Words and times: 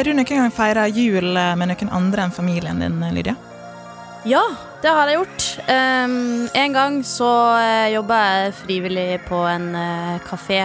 Har 0.00 0.06
du 0.08 0.14
noen 0.16 0.24
gang 0.24 0.52
feira 0.56 0.86
jul 0.88 1.34
med 1.60 1.68
noen 1.68 1.90
andre 1.92 2.22
enn 2.24 2.30
familien 2.32 2.78
din, 2.80 3.02
Lydia? 3.12 3.34
Ja, 4.24 4.40
det 4.80 4.94
har 4.96 5.10
jeg 5.10 5.18
gjort. 5.18 5.48
Um, 5.68 6.46
en 6.56 6.72
gang 6.72 6.96
så 7.04 7.28
uh, 7.28 7.84
jobba 7.92 8.20
jeg 8.24 8.54
frivillig 8.62 9.04
på 9.26 9.42
en 9.44 9.66
uh, 9.76 10.14
kafé 10.24 10.62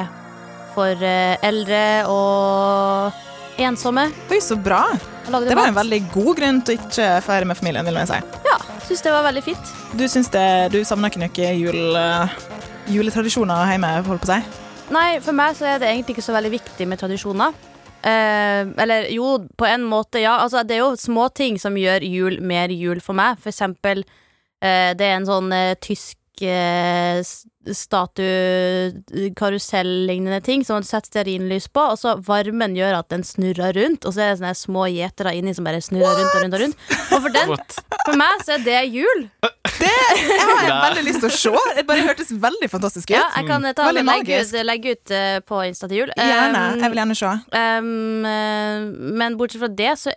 for 0.72 1.04
uh, 1.04 1.36
eldre 1.44 1.84
og 2.08 3.60
ensomme. 3.60 4.08
Oi, 4.32 4.40
så 4.40 4.56
bra. 4.56 4.86
Det 5.28 5.52
var 5.52 5.66
en 5.66 5.82
veldig 5.82 6.02
god 6.16 6.32
grunn 6.40 6.64
til 6.64 6.78
å 6.78 6.88
ikke 6.88 7.12
feire 7.28 7.52
med 7.52 7.60
familien, 7.60 7.92
vil 7.92 8.00
jeg 8.06 8.14
si. 8.14 8.24
Ja, 8.48 8.58
syns 8.88 9.04
det 9.04 9.18
var 9.20 9.28
veldig 9.28 9.46
fint. 9.52 9.78
Du 10.00 10.08
syns 10.16 10.32
det, 10.32 10.48
du 10.72 10.80
savner 10.88 11.12
ikke 11.12 11.26
noen 11.28 11.60
jul, 11.60 11.84
eh, 12.00 12.40
juletradisjoner 12.88 13.76
hjemme, 13.76 13.98
holdt 14.08 14.24
på 14.24 14.32
å 14.32 14.38
si? 14.38 14.66
Nei, 14.96 15.08
for 15.20 15.36
meg 15.36 15.60
så 15.60 15.74
er 15.76 15.84
det 15.84 15.92
egentlig 15.92 16.22
ikke 16.22 16.30
så 16.32 16.40
veldig 16.40 16.56
viktig 16.62 16.88
med 16.88 17.04
tradisjoner. 17.04 17.75
Eh, 18.06 18.68
eller 18.84 19.08
jo, 19.10 19.48
på 19.58 19.66
en 19.66 19.84
måte, 19.84 20.22
ja. 20.22 20.38
Altså, 20.44 20.64
det 20.64 20.78
er 20.78 20.84
jo 20.84 21.00
småting 21.00 21.58
som 21.62 21.78
gjør 21.80 22.06
jul 22.06 22.38
mer 22.46 22.74
jul 22.74 23.02
for 23.02 23.18
meg. 23.18 23.40
For 23.42 23.50
eksempel, 23.50 24.06
eh, 24.62 24.92
det 24.98 25.08
er 25.08 25.18
en 25.18 25.30
sånn 25.30 25.50
eh, 25.56 25.74
tysk 25.82 26.20
eh, 26.44 27.20
s- 27.24 27.46
statue 27.72 28.92
karusell-lignende 29.40 30.42
ting 30.46 30.64
som 30.66 30.82
du 30.82 30.88
setter 30.88 31.08
stearinlys 31.10 31.68
på, 31.74 31.82
og 31.94 31.98
så 31.98 32.16
varmen 32.26 32.76
gjør 32.78 32.98
at 33.00 33.10
den 33.14 33.24
snurrer 33.26 33.74
rundt, 33.78 34.06
og 34.06 34.14
så 34.14 34.22
er 34.26 34.34
det 34.34 34.40
sånne 34.42 34.52
små 34.60 34.84
gjetere 34.92 35.34
inni 35.38 35.54
som 35.58 35.66
bare 35.68 35.80
snurrer 35.82 36.20
rundt 36.20 36.36
og 36.36 36.44
rundt 36.44 36.58
og 36.58 36.64
rundt. 36.66 36.84
Og 37.16 37.22
for, 37.24 37.30
den, 37.34 37.54
for 38.06 38.20
meg 38.20 38.44
så 38.46 38.58
er 38.58 38.66
det 38.66 38.82
jul. 38.94 39.24
Jeg 39.80 40.42
har 40.42 40.68
jeg 40.68 40.76
veldig 40.88 41.06
lyst 41.08 41.24
til 41.24 41.30
å 41.32 41.38
se. 41.38 41.64
Det 41.80 41.86
bare 41.90 42.06
hørtes 42.08 42.34
veldig 42.44 42.70
fantastisk 42.72 43.10
ut. 43.12 43.16
Ja, 43.18 43.24
jeg 43.40 43.48
kan 43.50 43.66
ta 43.76 43.88
Veldig 43.90 44.06
legge 44.12 44.42
ut, 44.44 44.54
legge 44.66 44.94
ut 44.98 45.16
eh, 45.16 45.40
på 45.46 45.64
Insta 45.70 45.90
til 45.92 46.04
jul. 46.04 46.14
Gjerne. 46.18 46.62
Um, 46.76 46.84
Jeg 46.84 46.94
vil 46.94 47.02
gjerne 47.02 47.18
se. 47.22 47.34
Um, 47.56 49.18
men 49.24 49.40
bortsett 49.40 49.64
fra 49.66 49.72
det, 49.82 49.96
så 50.04 50.14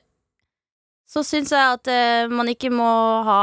Så 1.08 1.22
syns 1.24 1.48
jeg 1.54 1.78
at 1.78 1.88
uh, 1.88 2.28
man 2.36 2.48
ikke 2.52 2.68
må 2.74 2.88
ha 3.24 3.40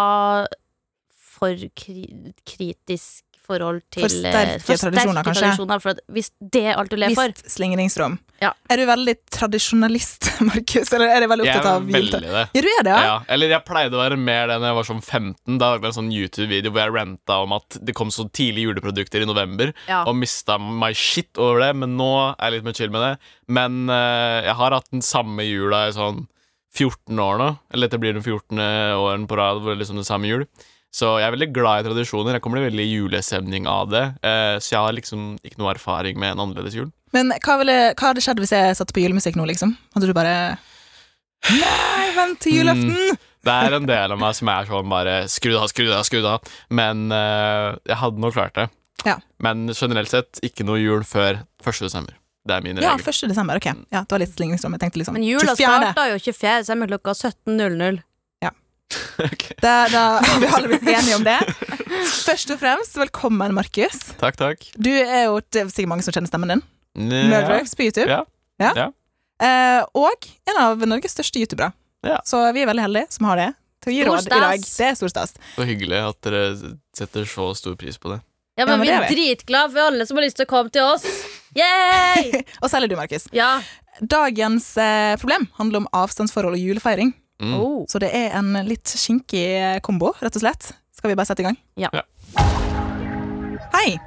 for 1.46 1.70
kri 1.78 2.10
kritisk 2.50 3.22
forhold 3.46 3.84
til 3.94 4.08
For 4.08 4.26
eh, 4.26 4.56
sterke 4.58 4.78
tradisjoner, 4.82 5.22
kanskje? 5.22 5.42
tradisjoner, 5.44 5.82
for 5.84 5.94
at 5.94 6.00
hvis 6.16 6.32
det 6.42 6.64
er 6.72 6.80
alt 6.82 6.90
du 6.90 6.96
lever 6.98 7.14
for 7.14 7.30
Visst 7.30 7.52
slingringsrom. 7.54 8.16
Ja. 8.42 8.50
Er 8.74 8.82
du 8.82 8.88
veldig 8.90 9.14
tradisjonalist, 9.32 10.32
Markus? 10.50 10.90
Eller 10.98 11.12
er 11.14 11.22
du 11.22 11.28
veldig 11.30 11.46
Jeg 11.46 11.60
opptatt 11.60 11.70
er 11.70 11.76
av 11.78 11.86
veldig 11.86 12.02
juletid? 12.10 12.26
det. 12.26 12.42
Ja, 12.42 12.64
du 12.66 12.70
er 12.72 12.88
det, 12.88 12.96
ja? 12.96 13.04
Ja, 13.06 13.14
eller 13.36 13.54
jeg 13.54 13.66
pleide 13.68 13.94
å 13.96 14.02
være 14.02 14.18
mer 14.18 14.50
det 14.50 14.58
når 14.64 14.72
jeg 14.72 14.78
var 14.80 14.88
sånn 14.90 15.04
15. 15.06 15.60
Da 15.62 15.70
lagde 15.76 15.86
jeg 15.86 15.94
en 15.94 15.98
sånn 16.00 16.10
YouTube-video 16.16 16.74
hvor 16.74 16.82
jeg 16.88 16.96
ranta 16.98 17.38
om 17.46 17.54
at 17.60 17.78
det 17.86 17.96
kom 18.02 18.10
så 18.18 18.26
tidlig 18.34 18.66
juleprodukter 18.66 19.22
i 19.22 19.30
november, 19.30 19.76
Ja. 19.86 20.02
og 20.10 20.18
mista 20.18 20.58
my 20.58 20.90
shit 20.98 21.38
over 21.38 21.62
det, 21.68 21.72
men 21.86 21.94
nå 22.02 22.10
er 22.34 22.48
jeg 22.50 22.58
litt 22.58 22.66
mer 22.72 22.80
chill 22.82 22.94
med 22.98 23.06
det. 23.06 23.14
Men 23.62 23.84
uh, 23.94 24.42
jeg 24.50 24.58
har 24.58 24.80
hatt 24.80 24.90
den 24.90 25.06
samme 25.06 25.46
jula 25.46 25.86
i 25.86 25.94
sånn 25.94 26.26
14 26.76 27.22
år 27.30 27.38
nå. 27.40 27.52
Eller 27.72 27.88
dette 27.88 28.02
blir 28.02 28.18
den 28.18 28.26
14. 28.26 28.58
åren 29.00 29.30
på 29.30 29.38
rad 29.40 29.62
hvor 29.62 29.70
det 29.72 29.78
er 29.78 29.84
liksom 29.86 30.02
det 30.02 30.10
samme 30.10 30.28
jul. 30.34 30.50
Så 30.96 31.10
jeg 31.20 31.28
er 31.28 31.34
veldig 31.36 31.50
glad 31.52 31.82
i 31.82 31.88
tradisjoner. 31.90 32.38
Jeg 32.38 32.44
kommer 32.46 32.62
til 32.62 32.70
veldig 32.70 32.86
julestemning 32.88 33.66
av 33.68 33.90
det. 33.92 34.04
eh, 34.24 34.56
så 34.64 34.70
jeg 34.78 34.80
har 34.86 34.94
liksom 34.96 35.26
ikke 35.44 35.60
noe 35.60 35.74
erfaring 35.74 36.16
med 36.22 36.32
en 36.36 36.44
annerledes 36.46 36.78
jul. 36.78 36.88
Men 37.16 37.34
hva, 37.44 37.58
ville, 37.60 37.76
hva 38.00 38.12
hadde 38.14 38.24
skjedd 38.24 38.40
hvis 38.40 38.54
jeg 38.56 38.78
satte 38.80 38.96
på 38.96 39.04
julemusikk 39.04 39.36
nå, 39.40 39.44
liksom? 39.50 39.76
Hadde 39.96 40.08
du 40.08 40.16
bare 40.16 40.36
Nei, 41.46 42.08
vent 42.16 42.40
til 42.42 42.62
julaften! 42.62 43.20
Det 43.46 43.54
er 43.54 43.76
en 43.78 43.86
del 43.86 44.14
av 44.16 44.18
meg 44.18 44.34
som 44.34 44.50
er 44.50 44.66
sånn 44.66 44.88
bare 44.90 45.18
skru 45.30 45.52
det 45.54 45.60
av, 45.62 45.68
skru 45.70 45.84
det 45.86 45.94
av, 46.00 46.06
skru 46.08 46.22
det 46.24 46.32
av. 46.32 46.48
Men 46.74 47.04
eh, 47.14 47.76
jeg 47.92 48.00
hadde 48.02 48.24
nok 48.24 48.34
klart 48.34 48.56
det. 48.58 48.66
Ja. 49.06 49.20
Men 49.46 49.68
generelt 49.76 50.10
sett 50.10 50.40
ikke 50.48 50.66
noe 50.66 50.80
jul 50.82 51.04
før 51.06 51.44
1. 51.62 51.84
desember. 51.86 52.16
Det 52.46 52.56
er 52.56 52.66
min 52.66 52.78
Ja, 52.82 52.96
regel. 52.96 53.14
1. 53.14 53.30
desember, 53.36 53.60
ok. 53.62 53.68
Ja, 53.94 54.02
det 54.02 54.16
var 54.16 54.22
litt 54.24 54.34
slingringsrom. 54.34 54.74
Jeg 54.78 54.82
tenkte 54.86 55.02
liksom 55.02 55.18
Men 55.18 55.26
jula 55.28 55.54
24.. 55.54 55.62
starta 55.62 56.08
jo 56.12 56.18
24. 56.24 56.58
desember 56.66 56.92
klokka 56.96 57.14
17.00. 57.20 58.02
Ok. 59.26 59.46
Da, 59.64 59.88
da 59.92 60.02
har 60.22 60.40
vi 60.42 60.48
alle 60.48 60.68
blitt 60.68 60.88
enige 60.92 61.16
om 61.18 61.24
det. 61.26 61.38
Først 62.26 62.52
og 62.54 62.60
fremst, 62.62 62.98
velkommen, 63.00 63.54
Markus. 63.56 64.02
Takk, 64.20 64.38
takk. 64.40 64.66
Du 64.76 64.92
er 64.92 65.26
jo 65.30 65.40
det 65.52 65.64
er 65.64 65.72
sikkert 65.72 65.92
mange 65.94 66.06
som 66.06 66.16
kjenner 66.16 66.30
stemmen 66.32 66.52
din. 66.54 66.64
Nja. 66.96 67.42
På 67.76 67.84
YouTube. 67.88 68.08
Ja. 68.12 68.22
Ja. 68.62 68.72
Ja. 68.78 68.88
Eh, 69.42 69.82
og 70.00 70.28
en 70.48 70.60
av 70.62 70.84
Norges 70.88 71.16
største 71.16 71.42
youtubere. 71.42 71.72
Ja. 72.06 72.20
Så 72.28 72.40
vi 72.56 72.64
er 72.64 72.70
veldig 72.70 72.86
heldige 72.86 73.10
som 73.16 73.28
har 73.32 73.42
det. 73.42 73.50
Til 73.84 73.92
å 73.92 73.96
gi 73.96 74.06
råd 74.08 74.28
i 74.30 74.32
dag. 74.32 74.64
Det 74.64 74.88
er 74.88 74.96
stor 75.00 75.12
stas. 75.12 75.36
Så 75.58 75.66
hyggelig 75.68 76.00
at 76.06 76.20
dere 76.28 76.44
setter 76.96 77.28
så 77.30 77.50
stor 77.58 77.76
pris 77.80 78.00
på 78.02 78.14
det. 78.14 78.22
Ja, 78.56 78.64
Ja, 78.64 78.66
men 78.70 78.80
men 78.80 78.88
vi 78.88 78.94
er 78.96 79.10
dritglade 79.12 79.74
for 79.74 79.90
alle 79.90 80.06
som 80.08 80.16
har 80.16 80.24
lyst 80.24 80.38
til 80.40 80.46
å 80.48 80.52
komme 80.54 80.72
til 80.72 80.86
oss. 80.88 81.04
Yay! 81.58 82.44
Og 82.64 82.70
særlig 82.72 82.88
du, 82.94 82.96
Markus. 82.96 83.28
Ja. 83.36 83.58
Dagens 84.00 84.70
eh, 84.80 85.16
problem 85.20 85.50
handler 85.60 85.84
om 85.84 85.90
avstandsforhold 85.92 86.56
og 86.56 86.64
julefeiring. 86.64 87.12
Mm. 87.42 87.54
Oh. 87.60 87.86
Så 87.92 88.00
det 88.00 88.12
er 88.16 88.36
en 88.38 88.54
litt 88.68 88.88
skinkig 88.88 89.46
eh, 89.60 89.80
kombo, 89.84 90.14
rett 90.22 90.36
og 90.38 90.44
slett. 90.44 90.72
Skal 90.96 91.12
vi 91.12 91.18
bare 91.20 91.28
sette 91.28 91.44
i 91.44 91.48
gang? 91.48 91.58
Ja. 91.80 91.92
Ja. 91.94 92.06
Hei. 93.76 93.98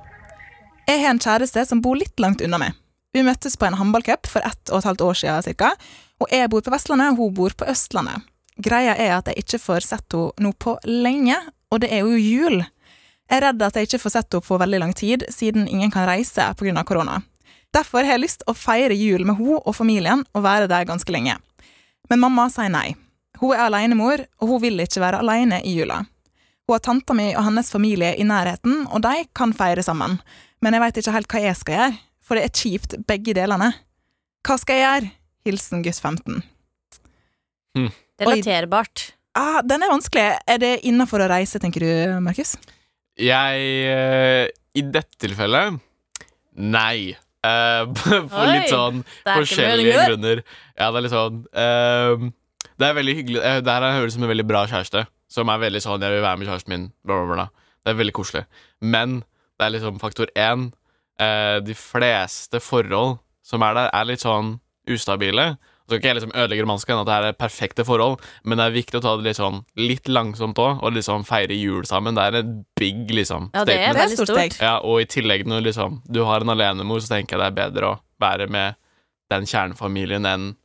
Jeg 0.88 1.02
har 1.02 1.12
en 1.12 1.20
kjæreste 1.20 1.66
som 1.68 1.82
bor 1.84 1.98
litt 2.00 2.16
langt 2.22 2.40
unna 2.44 2.60
meg. 2.60 2.76
Vi 3.12 3.24
møttes 3.24 3.56
på 3.60 3.66
en 3.68 3.76
håndballcup 3.76 4.28
for 4.28 4.44
ett 4.44 4.72
og 4.72 4.80
et 4.80 4.88
halvt 4.88 5.04
år 5.04 5.18
siden 5.20 5.44
cirka, 5.44 5.72
og 6.18 6.32
jeg 6.32 6.48
bor 6.52 6.64
på 6.64 6.72
Vestlandet, 6.72 7.12
og 7.12 7.20
hun 7.20 7.36
bor 7.36 7.54
på 7.56 7.68
Østlandet. 7.68 8.24
Greia 8.58 8.96
er 8.98 9.14
at 9.18 9.28
jeg 9.30 9.44
ikke 9.44 9.60
får 9.62 9.86
sett 9.86 10.16
henne 10.16 10.44
nå 10.44 10.52
på 10.58 10.74
lenge, 10.88 11.36
og 11.70 11.82
det 11.84 11.92
er 11.94 12.02
jo 12.02 12.18
jul. 12.18 12.62
Jeg 13.28 13.36
er 13.36 13.44
redd 13.44 13.62
at 13.62 13.76
jeg 13.76 13.88
ikke 13.88 14.00
får 14.02 14.14
sett 14.16 14.32
henne 14.32 14.48
på 14.48 14.60
veldig 14.60 14.80
lang 14.82 14.94
tid, 14.96 15.26
siden 15.32 15.68
ingen 15.68 15.92
kan 15.94 16.08
reise 16.08 16.48
pga. 16.58 16.84
korona. 16.84 17.20
Derfor 17.74 18.00
har 18.02 18.16
jeg 18.16 18.24
lyst 18.24 18.46
å 18.48 18.56
feire 18.56 18.96
jul 18.96 19.24
med 19.28 19.36
henne 19.36 19.60
og 19.60 19.76
familien 19.76 20.24
og 20.32 20.42
være 20.42 20.68
der 20.68 20.88
ganske 20.88 21.12
lenge. 21.12 21.36
Men 22.08 22.20
mamma 22.20 22.48
sier 22.50 22.72
nei. 22.72 22.96
Hun 23.38 23.54
er 23.54 23.64
alenemor, 23.66 24.24
og 24.42 24.52
hun 24.52 24.62
vil 24.62 24.82
ikke 24.82 25.02
være 25.02 25.20
alene 25.22 25.60
i 25.66 25.76
jula. 25.78 26.02
Hun 26.68 26.74
har 26.74 26.82
tanta 26.84 27.14
mi 27.16 27.30
og 27.32 27.44
hennes 27.46 27.70
familie 27.72 28.12
i 28.18 28.26
nærheten, 28.26 28.82
og 28.92 29.02
de 29.06 29.24
kan 29.36 29.54
feire 29.56 29.84
sammen. 29.86 30.18
Men 30.60 30.74
jeg 30.74 30.82
veit 30.82 30.98
ikke 31.00 31.14
helt 31.14 31.30
hva 31.32 31.44
jeg 31.44 31.58
skal 31.60 31.76
gjøre, 31.76 32.00
for 32.28 32.36
det 32.36 32.44
er 32.44 32.56
kjipt 32.60 32.96
begge 33.08 33.34
delene. 33.38 33.70
Hva 34.46 34.58
skal 34.60 34.76
jeg 34.80 34.88
gjøre? 34.88 35.12
Hilsen 35.48 35.84
gutt 35.86 36.00
15. 36.02 36.42
Relaterbart. 38.18 39.12
Ah, 39.38 39.60
den 39.62 39.84
er 39.86 39.92
vanskelig. 39.92 40.26
Er 40.50 40.58
det 40.60 40.72
innafor 40.88 41.22
å 41.22 41.30
reise, 41.30 41.60
tenker 41.62 41.84
du, 41.84 41.90
Markus? 42.24 42.56
Jeg 43.18 43.70
eh, 43.90 44.50
I 44.78 44.82
dette 44.82 45.18
tilfellet 45.22 45.78
nei. 46.58 47.14
Eh, 47.46 47.82
for 48.02 48.42
Oi, 48.42 48.50
litt 48.56 48.72
sånn 48.72 49.04
forskjellige 49.26 50.08
grunner. 50.10 50.42
Ja, 50.74 50.90
det 50.90 51.00
er 51.00 51.06
litt 51.06 51.14
sånn 51.14 51.40
eh, 51.54 52.28
Det 52.78 52.86
er 52.88 52.94
veldig 52.94 53.14
hyggelig. 53.16 53.42
Eh, 53.42 53.60
Det 53.60 53.72
her 53.72 53.92
høres 54.00 54.12
ut 54.14 54.18
som 54.18 54.22
en 54.26 54.30
veldig 54.34 54.46
bra 54.48 54.66
kjæreste. 54.66 55.06
Som 55.28 55.48
er 55.48 55.58
veldig 55.58 55.82
sånn 55.84 56.00
'Jeg 56.00 56.10
vil 56.10 56.22
være 56.22 56.38
med 56.38 56.48
kjæresten 56.48 56.68
min', 56.68 56.92
bla, 57.04 57.24
bla, 57.24 57.34
bla. 57.34 57.48
Det 57.84 57.92
er 57.94 57.98
veldig 58.04 58.12
koselig. 58.12 58.44
Men 58.80 59.20
det 59.58 59.66
er 59.66 59.70
liksom 59.78 59.98
faktor 60.00 60.26
én. 60.36 60.72
Eh, 61.20 61.60
de 61.60 61.74
fleste 61.74 62.60
forhold 62.60 63.18
som 63.42 63.62
er 63.62 63.74
der, 63.74 63.90
er 63.92 64.04
litt 64.04 64.20
sånn 64.20 64.60
ustabile. 64.88 65.56
Så 65.88 65.96
skal 65.96 65.98
ikke 65.98 66.08
jeg 66.08 66.16
liksom 66.16 66.32
ødelegge 66.36 66.62
romansken, 66.62 67.00
at 67.00 67.06
det 67.06 67.14
her 67.14 67.22
er 67.28 67.32
perfekte 67.32 67.84
forhold, 67.84 68.20
men 68.44 68.58
det 68.58 68.66
er 68.66 68.82
viktig 68.82 69.00
å 69.00 69.02
ta 69.02 69.16
det 69.16 69.24
litt 69.24 69.36
sånn 69.36 69.64
litt 69.76 70.04
langsomt 70.04 70.54
òg, 70.58 70.82
og 70.82 70.92
liksom 70.92 71.24
feire 71.24 71.56
jul 71.56 71.82
sammen. 71.84 72.14
Det 72.14 72.22
er 72.34 72.38
et 72.38 72.64
big 72.76 73.08
liksom 73.08 73.50
Ja, 73.54 73.64
det 73.64 73.74
er 73.78 73.88
er 73.90 73.94
veldig 73.94 74.26
stort. 74.26 74.60
ja, 74.60 74.78
og 74.80 75.00
i 75.00 75.04
tillegg 75.06 75.46
når 75.46 75.62
liksom, 75.64 76.02
du 76.10 76.24
har 76.24 76.40
en 76.42 76.50
alenemor, 76.50 77.00
så 77.00 77.08
tenker 77.08 77.38
jeg 77.38 77.54
det 77.54 77.58
er 77.58 77.70
bedre 77.70 77.84
å 77.96 78.00
være 78.20 78.48
med 78.50 78.76
den 79.30 79.44
kjernefamilien 79.44 80.26
enn 80.26 80.56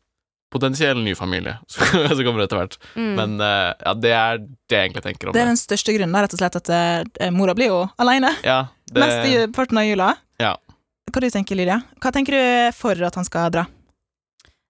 potensiell 0.54 1.02
ny 1.04 1.16
familie 1.18 1.58
som 1.68 2.24
kommer 2.24 2.46
etter 2.46 2.60
hvert. 2.60 2.78
Mm. 2.96 3.14
Men 3.18 3.36
uh, 3.42 3.72
ja, 3.74 3.94
det 3.98 4.14
er 4.18 4.44
det 4.44 4.78
jeg 4.78 4.90
egentlig 4.90 5.06
tenker 5.08 5.30
om 5.30 5.36
Det 5.36 5.42
er 5.42 5.50
det. 5.50 5.56
den 5.56 5.62
største 5.62 5.96
grunnen, 5.96 6.20
rett 6.26 6.36
og 6.36 6.42
slett, 6.42 6.60
at 6.62 6.74
uh, 6.74 7.32
mora 7.36 7.56
blir 7.58 7.72
jo 7.72 7.80
alene 8.02 8.34
Ja, 8.46 8.60
det 8.94 9.02
mesteparten 9.02 9.82
av 9.82 9.88
jula. 9.88 10.12
Ja. 10.42 10.54
Hva 11.14 11.24
du 11.24 11.30
tenker 11.34 11.60
Lydia? 11.60 11.82
Hva 12.02 12.14
tenker 12.14 12.38
du 12.38 12.78
for 12.78 13.00
at 13.06 13.18
han 13.20 13.28
skal 13.28 13.52
dra? 13.54 13.66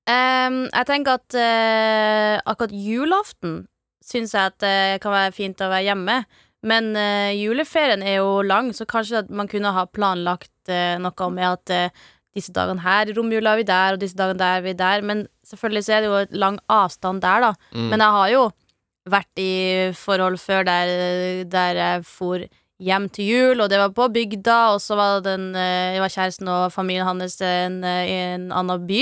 Um, 0.04 0.66
jeg 0.68 0.88
tenker 0.90 1.20
at 1.20 1.38
uh, 1.40 2.40
akkurat 2.52 2.74
julaften 2.76 3.62
syns 4.04 4.34
jeg 4.36 4.52
at 4.52 4.58
det 4.60 5.04
kan 5.04 5.14
være 5.16 5.36
fint 5.36 5.62
å 5.64 5.70
være 5.72 5.88
hjemme. 5.88 6.18
Men 6.68 6.96
juleferien 7.36 8.00
er 8.08 8.22
jo 8.22 8.38
lang, 8.44 8.70
så 8.76 8.86
kanskje 8.88 9.22
at 9.26 9.32
man 9.32 9.50
kunne 9.52 9.72
ha 9.76 9.82
planlagt 9.92 10.72
noe 11.04 11.28
med 11.36 11.44
at 11.44 11.92
disse 12.36 12.54
dagene 12.56 12.84
her 12.84 13.10
i 13.10 13.16
romjula 13.16 13.54
er 13.54 13.62
vi 13.62 13.66
der, 13.68 13.96
og 13.96 14.02
disse 14.02 14.18
dagene 14.18 14.40
der 14.40 14.60
er 14.60 14.64
vi 14.66 14.74
der. 14.80 15.04
Men 15.04 15.26
selvfølgelig 15.48 15.86
så 15.86 15.96
er 15.96 16.04
det 16.04 16.12
jo 16.12 16.20
et 16.24 16.36
lang 16.44 16.60
avstand 16.72 17.24
der, 17.24 17.48
da. 17.50 17.54
Mm. 17.76 17.88
Men 17.92 18.06
jeg 18.06 18.18
har 18.18 18.34
jo 18.34 18.44
vært 19.14 19.42
i 19.42 19.54
forhold 20.00 20.40
før 20.40 20.64
der, 20.68 20.92
der 21.52 21.80
jeg 21.80 22.04
for 22.08 22.44
hjem 22.84 23.08
til 23.14 23.30
jul, 23.30 23.64
og 23.64 23.70
det 23.72 23.80
var 23.80 23.94
på 23.96 24.10
bygda, 24.12 24.60
og 24.74 24.82
så 24.84 24.98
var 25.00 25.24
den 25.26 25.52
eh, 25.56 26.00
var 26.02 26.12
kjæresten 26.12 26.50
og 26.52 26.72
familien 26.74 27.08
hans 27.08 27.40
en, 27.44 27.82
eh, 27.88 28.04
i 28.10 28.20
en 28.34 28.52
annen 28.56 28.86
by. 28.88 29.02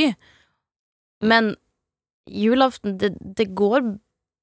Men 1.26 1.54
julaften, 2.30 2.98
det, 3.02 3.14
det 3.22 3.52
går 3.58 3.86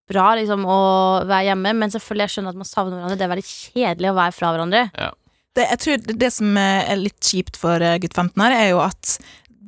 bra 0.08 0.32
liksom 0.38 0.64
å 0.64 0.80
være 1.28 1.50
hjemme, 1.50 1.74
men 1.76 1.92
selvfølgelig 1.92 2.26
jeg 2.26 2.36
skjønner 2.36 2.54
at 2.54 2.60
man 2.62 2.68
savner 2.68 2.96
hverandre. 2.96 3.18
Det 3.18 3.26
er 3.26 3.34
veldig 3.34 3.48
kjedelig 3.48 4.10
å 4.10 4.18
være 4.18 4.36
fra 4.36 4.52
hverandre. 4.54 4.84
Det, 5.58 5.66
jeg 5.66 5.82
tror 5.82 6.00
det, 6.06 6.16
det 6.22 6.30
som 6.32 6.60
er 6.62 7.00
litt 7.00 7.18
kjipt 7.24 7.58
for 7.60 7.82
eh, 7.84 7.98
gutt 8.02 8.16
15 8.16 8.46
her, 8.46 8.56
er 8.56 8.72
jo 8.72 8.82
at 8.84 9.18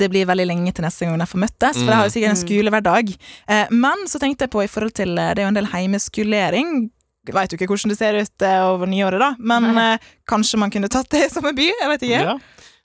det 0.01 0.09
blir 0.13 0.27
veldig 0.29 0.47
lenge 0.49 0.73
til 0.77 0.85
neste 0.87 1.07
gang 1.07 1.21
jeg 1.23 1.31
får 1.31 1.43
møttes, 1.45 1.79
for 1.81 1.91
jeg 1.93 1.99
har 2.01 2.09
jo 2.09 2.15
sikkert 2.15 2.33
en 2.33 2.39
Mm. 2.39 2.45
skolehverdag. 2.47 3.13
Eh, 3.57 3.67
men 3.85 4.07
så 4.11 4.21
tenkte 4.23 4.47
jeg 4.47 4.53
på 4.55 4.65
i 4.65 4.71
forhold 4.73 4.95
til 4.97 5.13
eh, 5.19 5.35
Det 5.35 5.43
er 5.43 5.47
jo 5.49 5.53
en 5.53 5.59
del 5.61 5.71
heimeskulering. 5.75 6.73
Veit 7.31 7.53
jo 7.53 7.59
ikke 7.59 7.69
hvordan 7.69 7.93
det 7.93 7.99
ser 8.01 8.17
ut 8.17 8.43
eh, 8.49 8.63
over 8.65 8.89
nyåret, 8.91 9.21
da, 9.21 9.35
men 9.39 9.63
Nei. 9.75 9.93
eh, 9.95 10.09
kanskje 10.27 10.59
man 10.59 10.71
kunne 10.73 10.89
tatt 10.91 11.11
det 11.13 11.27
i 11.27 11.33
samme 11.33 11.53
by? 11.55 11.69
Jeg 11.69 11.91
vet 11.93 12.03
ikke. 12.09 12.23
Ja. 12.25 12.39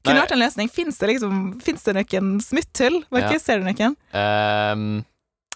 Kunne 0.06 0.22
vært 0.22 0.36
en 0.36 0.44
løsning. 0.44 0.70
Fins 0.70 1.00
det 1.02 1.08
liksom 1.10 1.38
det 1.88 1.96
noen 1.98 2.36
smutthull? 2.44 3.00
Ja. 3.16 3.40
ser 3.42 3.60
du 3.64 3.66
noen? 3.66 3.96
Um, 4.14 5.06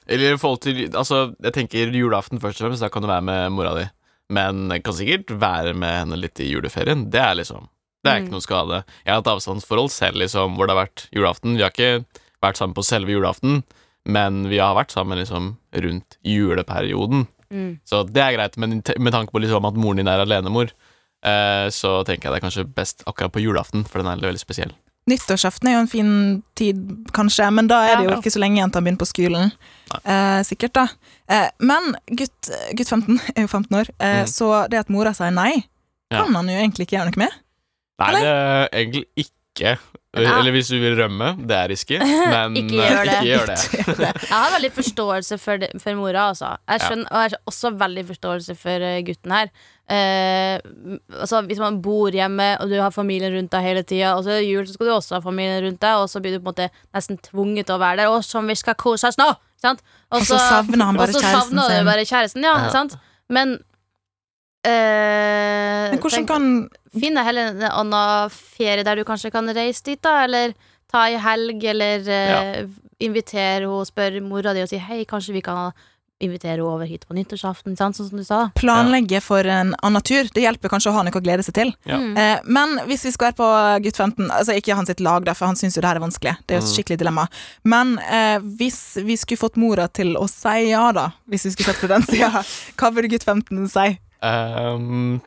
eller 0.09 0.33
i 0.33 0.39
forhold 0.41 0.63
til 0.63 0.79
Altså, 0.89 1.35
jeg 1.43 1.53
tenker 1.53 1.91
julaften 1.93 2.41
først 2.41 2.61
og 2.63 2.69
fremst, 2.69 2.81
da 2.81 2.89
kan 2.89 3.03
du 3.05 3.07
være 3.11 3.21
med 3.27 3.51
mora 3.53 3.75
di. 3.77 3.83
Men 4.33 4.69
kan 4.85 4.93
sikkert 4.97 5.29
være 5.41 5.75
med 5.77 5.99
henne 5.99 6.17
litt 6.17 6.39
i 6.41 6.49
juleferien. 6.49 7.07
Det 7.13 7.21
er 7.21 7.35
liksom 7.37 7.67
Det 8.03 8.11
er 8.11 8.19
Mm. 8.19 8.25
ikke 8.27 8.31
noe 8.31 8.41
skade. 8.45 8.83
Jeg 9.05 9.11
har 9.13 9.21
hatt 9.21 9.27
avstandsforhold 9.27 9.89
selv, 9.91 10.15
liksom, 10.17 10.55
hvor 10.55 10.67
det 10.67 10.75
har 10.75 10.85
vært 10.85 11.07
julaften. 11.11 11.55
Vi 11.57 11.61
har 11.63 11.71
ikke 11.71 12.05
vært 12.41 12.55
sammen 12.57 12.73
på 12.73 12.83
selve 12.85 13.11
julaften, 13.11 13.63
men 14.05 14.47
vi 14.47 14.57
har 14.57 14.73
vært 14.75 14.91
sammen 14.95 15.17
liksom 15.19 15.57
rundt 15.73 16.17
juleperioden. 16.23 17.27
Mm. 17.51 17.79
Så 17.85 18.03
det 18.07 18.21
er 18.23 18.35
greit, 18.37 18.57
men 18.57 18.81
med 18.99 19.13
tanke 19.13 19.31
på 19.33 19.41
liksom 19.41 19.65
at 19.67 19.75
moren 19.75 19.97
din 19.97 20.07
er 20.07 20.19
alenemor, 20.23 20.69
eh, 21.25 21.67
så 21.73 22.03
tenker 22.05 22.29
jeg 22.29 22.33
det 22.35 22.43
er 22.43 22.47
kanskje 22.47 22.73
best 22.73 23.03
akkurat 23.05 23.31
på 23.33 23.41
julaften, 23.43 23.83
for 23.87 23.99
den 24.01 24.07
er 24.07 24.21
veldig 24.21 24.39
spesiell. 24.39 24.71
Nyttårsaften 25.09 25.67
er 25.67 25.73
jo 25.73 25.79
en 25.79 25.87
fin 25.89 26.43
tid, 26.55 26.81
kanskje, 27.11 27.47
men 27.51 27.67
da 27.67 27.79
er 27.89 27.95
det 27.97 28.05
jo 28.09 28.17
ikke 28.21 28.31
så 28.35 28.39
lenge 28.43 28.59
igjen 28.59 28.71
til 28.71 28.77
han 28.79 28.85
begynner 28.85 29.01
på 29.01 29.09
skolen. 29.09 29.51
Eh, 30.05 30.41
sikkert, 30.45 30.73
da. 30.73 30.87
Eh, 31.27 31.49
men 31.59 31.95
gutt, 32.15 32.51
gutt 32.77 32.87
15 32.87 33.19
er 33.35 33.41
jo 33.41 33.47
15 33.47 33.75
år, 33.79 33.89
eh, 33.99 34.21
Mm. 34.23 34.27
så 34.27 34.69
det 34.69 34.79
at 34.79 34.89
mora 34.89 35.11
sier 35.13 35.31
nei, 35.33 35.65
Ja. 36.11 36.23
kan 36.25 36.35
han 36.35 36.47
jo 36.47 36.53
egentlig 36.53 36.85
ikke 36.87 36.97
gjøre 36.99 37.05
noe 37.11 37.17
med. 37.17 37.31
Nei, 37.99 38.11
det 38.23 38.33
er 38.33 38.67
egentlig 38.73 39.07
ikke. 39.17 39.35
Ja. 39.59 39.75
Eller 40.39 40.53
hvis 40.55 40.69
du 40.71 40.77
vil 40.81 40.95
rømme, 40.97 41.33
det 41.45 41.53
er 41.53 41.67
risky, 41.69 41.97
men 42.33 42.55
Ikke 42.57 42.79
eh, 42.79 42.85
gjør 42.87 43.03
det. 43.09 43.15
Ikke 43.19 43.25
gjør 43.27 43.97
det. 43.99 44.13
Jeg 44.23 44.31
har 44.31 44.53
veldig 44.55 44.69
forståelse 44.77 45.37
for, 45.37 45.59
det, 45.61 45.69
for 45.83 45.97
mora, 45.99 46.23
altså. 46.31 46.53
Jeg 46.71 46.81
skjønner, 46.85 47.09
Og 47.11 47.19
jeg 47.25 47.33
har 47.33 47.51
også 47.51 47.71
veldig 47.83 48.05
forståelse 48.07 48.55
for 48.61 48.85
eh, 48.87 49.01
gutten 49.05 49.35
her. 49.35 49.51
Eh, 49.89 50.55
altså 51.19 51.41
Hvis 51.49 51.59
man 51.61 51.81
bor 51.85 52.13
hjemme, 52.15 52.47
og 52.61 52.71
du 52.71 52.77
har 52.81 52.93
familien 52.95 53.35
rundt 53.35 53.51
deg 53.53 53.67
hele 53.67 53.83
tida, 53.83 54.15
og 54.15 54.23
så 54.25 54.33
er 54.37 54.41
det 54.41 54.49
jul, 54.49 54.65
så 54.69 54.77
skal 54.77 54.89
du 54.89 54.93
også 54.95 55.17
ha 55.17 55.21
familien 55.27 55.61
rundt 55.67 55.81
deg, 55.83 56.01
og 56.01 56.09
så 56.09 56.23
blir 56.23 56.33
du 56.37 56.39
på 56.39 56.47
en 56.47 56.51
måte 56.53 56.69
nesten 56.95 57.19
tvunget 57.29 57.67
til 57.69 57.77
å 57.77 57.81
være 57.83 58.01
der. 58.05 58.13
Og 58.15 58.23
som 58.25 58.47
vi 58.49 58.55
skal 58.57 58.79
kose 58.79 59.11
oss 59.11 59.19
nå! 59.21 59.29
Sant? 59.59 59.83
Og 60.15 60.23
så 60.23 60.39
savner 60.39 60.85
han 60.87 60.95
bare 60.97 61.11
og 61.11 61.17
så 61.17 61.21
kjæresten 61.25 61.57
savner 61.59 61.67
sin. 61.73 61.83
du 61.83 61.89
bare 61.91 62.05
kjæresten, 62.07 62.45
ja. 62.47 62.55
Ja. 62.63 62.69
Sant? 62.73 62.95
Men 63.29 63.57
eh, 64.65 65.89
Men 65.91 65.99
hvordan 65.99 66.23
tenk- 66.23 66.31
kan 66.31 66.45
Finn 66.97 67.13
deg 67.19 67.25
heller 67.27 67.51
en 67.53 67.61
annen 67.69 68.29
ferie 68.33 68.83
der 68.83 68.95
du 68.95 69.03
kanskje 69.05 69.31
kan 69.31 69.47
reise 69.53 69.83
dit, 69.83 70.01
da, 70.01 70.23
eller 70.25 70.53
ta 70.89 71.05
ei 71.09 71.19
helg, 71.21 71.63
eller 71.69 72.07
eh, 72.09 72.65
invitere 72.99 73.59
henne 73.61 73.69
og 73.69 73.85
spørre 73.87 74.21
mora 74.25 74.53
di 74.57 74.63
og 74.65 74.69
si 74.71 74.77
hei, 74.81 75.03
kanskje 75.05 75.33
vi 75.37 75.41
kan 75.45 75.71
invitere 76.19 76.57
henne 76.57 76.65
over 76.67 76.83
hit 76.89 77.05
på 77.07 77.15
nyttårsaften, 77.15 77.77
sant? 77.79 77.95
sånn 77.95 78.09
som 78.09 78.17
du 78.19 78.25
sa. 78.27 78.39
planlegge 78.59 79.21
for 79.23 79.45
en 79.47 79.69
annen 79.85 80.01
tur? 80.03 80.27
Det 80.35 80.41
hjelper 80.43 80.67
kanskje 80.73 80.89
å 80.91 80.95
ha 80.97 81.03
noe 81.07 81.15
å 81.15 81.21
glede 81.23 81.45
seg 81.47 81.55
til. 81.55 81.71
Ja. 81.87 81.95
Mm. 82.01 82.17
Eh, 82.19 82.41
men 82.43 82.73
hvis 82.89 83.05
vi 83.07 83.11
skal 83.15 83.29
være 83.29 83.37
på 83.39 83.47
gutt 83.85 83.95
15 84.01 84.25
Altså 84.35 84.57
ikke 84.59 84.75
han 84.75 84.89
sitt 84.89 84.99
lag, 84.99 85.23
da, 85.23 85.31
for 85.37 85.47
han 85.47 85.55
syns 85.55 85.77
jo 85.77 85.81
det 85.85 85.87
her 85.93 86.01
er 86.01 86.03
vanskelig. 86.03 86.33
Det 86.43 86.57
er 86.57 86.59
jo 86.59 86.65
et 86.65 86.67
Mm. 86.67 86.75
skikkelig 86.75 86.97
dilemma. 87.05 87.27
Men 87.63 87.95
eh, 88.03 88.39
hvis 88.59 88.81
vi 89.05 89.15
skulle 89.15 89.39
fått 89.39 89.55
mora 89.61 89.87
til 89.87 90.17
å 90.19 90.27
si 90.27 90.57
ja, 90.73 90.89
da, 90.91 91.11
hvis 91.29 91.45
vi 91.47 91.51
skulle 91.55 91.71
sett 91.71 91.79
på 91.85 91.87
den 91.93 92.03
sida, 92.09 92.43
hva 92.81 92.91
burde 92.91 93.13
gutt 93.15 93.23
15 93.23 93.69
si? 93.71 93.87
Ehm, 94.21 95.21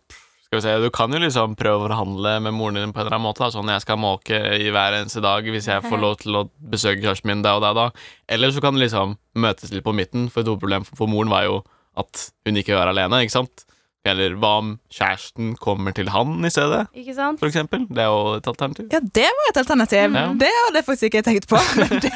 skal 0.52 0.60
vi 0.60 0.62
se, 0.66 0.84
Du 0.84 0.90
kan 0.92 1.12
jo 1.14 1.18
liksom 1.22 1.54
prøve 1.56 1.80
å 1.80 1.86
forhandle 1.86 2.34
med 2.44 2.52
moren 2.52 2.76
din 2.76 2.90
på 2.92 3.00
en 3.00 3.06
eller 3.06 3.16
annen 3.16 3.24
måte. 3.24 3.40
Da. 3.40 3.50
Sånn 3.54 3.70
jeg 3.72 3.80
skal 3.86 3.96
måke 3.96 4.36
i 4.60 4.68
hver 4.68 4.98
eneste 4.98 5.22
dag 5.24 5.46
hvis 5.48 5.68
jeg 5.70 5.84
får 5.86 6.00
lov 6.02 6.18
til 6.20 6.36
å 6.36 6.42
besøke 6.60 7.00
kjæresten 7.00 7.30
min 7.30 7.40
da 7.44 7.54
og 7.56 7.62
da. 7.64 7.70
da. 7.72 7.86
Eller 8.28 8.52
så 8.52 8.60
kan 8.60 8.76
det 8.76 8.84
liksom 8.84 9.14
møtes 9.40 9.72
litt 9.72 9.84
på 9.86 9.94
midten, 9.96 10.26
for 10.28 10.42
et 10.44 10.50
hovedproblem 10.52 10.84
for 10.90 11.08
moren 11.08 11.32
var 11.32 11.46
jo 11.48 11.62
at 11.96 12.26
hun 12.44 12.60
ikke 12.60 12.76
var 12.76 12.90
alene. 12.92 13.22
ikke 13.24 13.32
sant? 13.38 13.64
Eller 14.04 14.34
hva 14.36 14.50
om 14.58 14.74
kjæresten 14.92 15.54
kommer 15.62 15.94
til 15.96 16.10
han 16.10 16.34
i 16.44 16.50
stedet, 16.50 16.82
Ikke 16.98 17.14
sant? 17.16 17.38
for 17.40 17.48
eksempel? 17.48 17.86
Det 17.88 18.02
er 18.02 18.10
jo 18.10 18.34
et 18.40 18.48
alternativ. 18.50 18.88
Ja, 18.92 19.00
det 19.00 19.28
var 19.38 19.50
et 19.54 19.60
alternativ. 19.62 20.18
Ja. 20.20 20.26
Det 20.36 20.50
hadde 20.58 20.80
jeg 20.82 20.88
faktisk 20.90 21.08
ikke 21.08 21.24
tenkt 21.30 21.48
på. 21.48 21.60
Men 21.80 21.96
det 22.02 22.12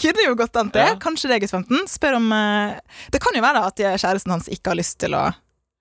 kunne 0.00 0.24
jo 0.30 0.36
gått 0.38 0.56
an 0.56 0.70
til. 0.72 0.86
Ja. 0.86 0.96
Kanskje 1.02 1.28
det 1.28 1.36
er 1.36 1.44
gutt 1.44 1.56
15. 1.60 1.84
Spør 1.90 2.16
om 2.22 2.32
eh, 2.32 2.78
Det 3.12 3.20
kan 3.20 3.36
jo 3.36 3.44
være 3.44 3.66
at 3.68 3.84
kjæresten 4.00 4.32
hans 4.38 4.48
ikke 4.48 4.72
har 4.72 4.80
lyst 4.80 4.96
til 5.02 5.18
å 5.18 5.26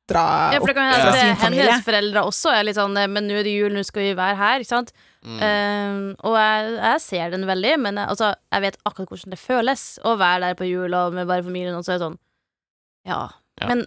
dra 0.10 0.24
Ja, 0.54 0.60
opp 0.60 0.68
fra 0.70 0.88
sin 1.14 1.32
at 1.34 1.40
familie. 1.44 1.66
hennes 1.70 1.86
foreldre 1.86 2.24
også 2.28 2.52
er 2.56 2.66
litt 2.68 2.78
sånn 2.80 2.98
eh, 3.00 3.08
Men 3.12 3.28
nå 3.30 3.38
er 3.40 3.48
det 3.48 3.54
jul, 3.56 3.74
nå 3.76 3.84
skal 3.88 4.04
vi 4.08 4.16
være 4.18 4.36
her, 4.40 4.64
ikke 4.66 4.74
sant? 4.74 4.92
Mm. 5.24 5.40
Eh, 5.44 5.96
og 6.28 6.36
jeg, 6.40 6.76
jeg 6.80 7.02
ser 7.06 7.34
den 7.36 7.48
veldig, 7.50 7.74
men 7.86 8.00
jeg, 8.02 8.12
altså, 8.16 8.34
jeg 8.56 8.66
vet 8.68 8.78
akkurat 8.88 9.14
hvordan 9.14 9.36
det 9.36 9.42
føles 9.42 9.86
å 10.08 10.16
være 10.20 10.44
der 10.48 10.60
på 10.60 10.68
jul 10.70 10.96
og 11.00 11.16
med 11.18 11.28
bare 11.30 11.44
familien, 11.46 11.76
og 11.78 11.84
så 11.88 11.96
er 11.96 12.00
det 12.00 12.06
sånn 12.08 12.20
Ja. 13.10 13.22
Ja. 13.60 13.68
Men 13.74 13.86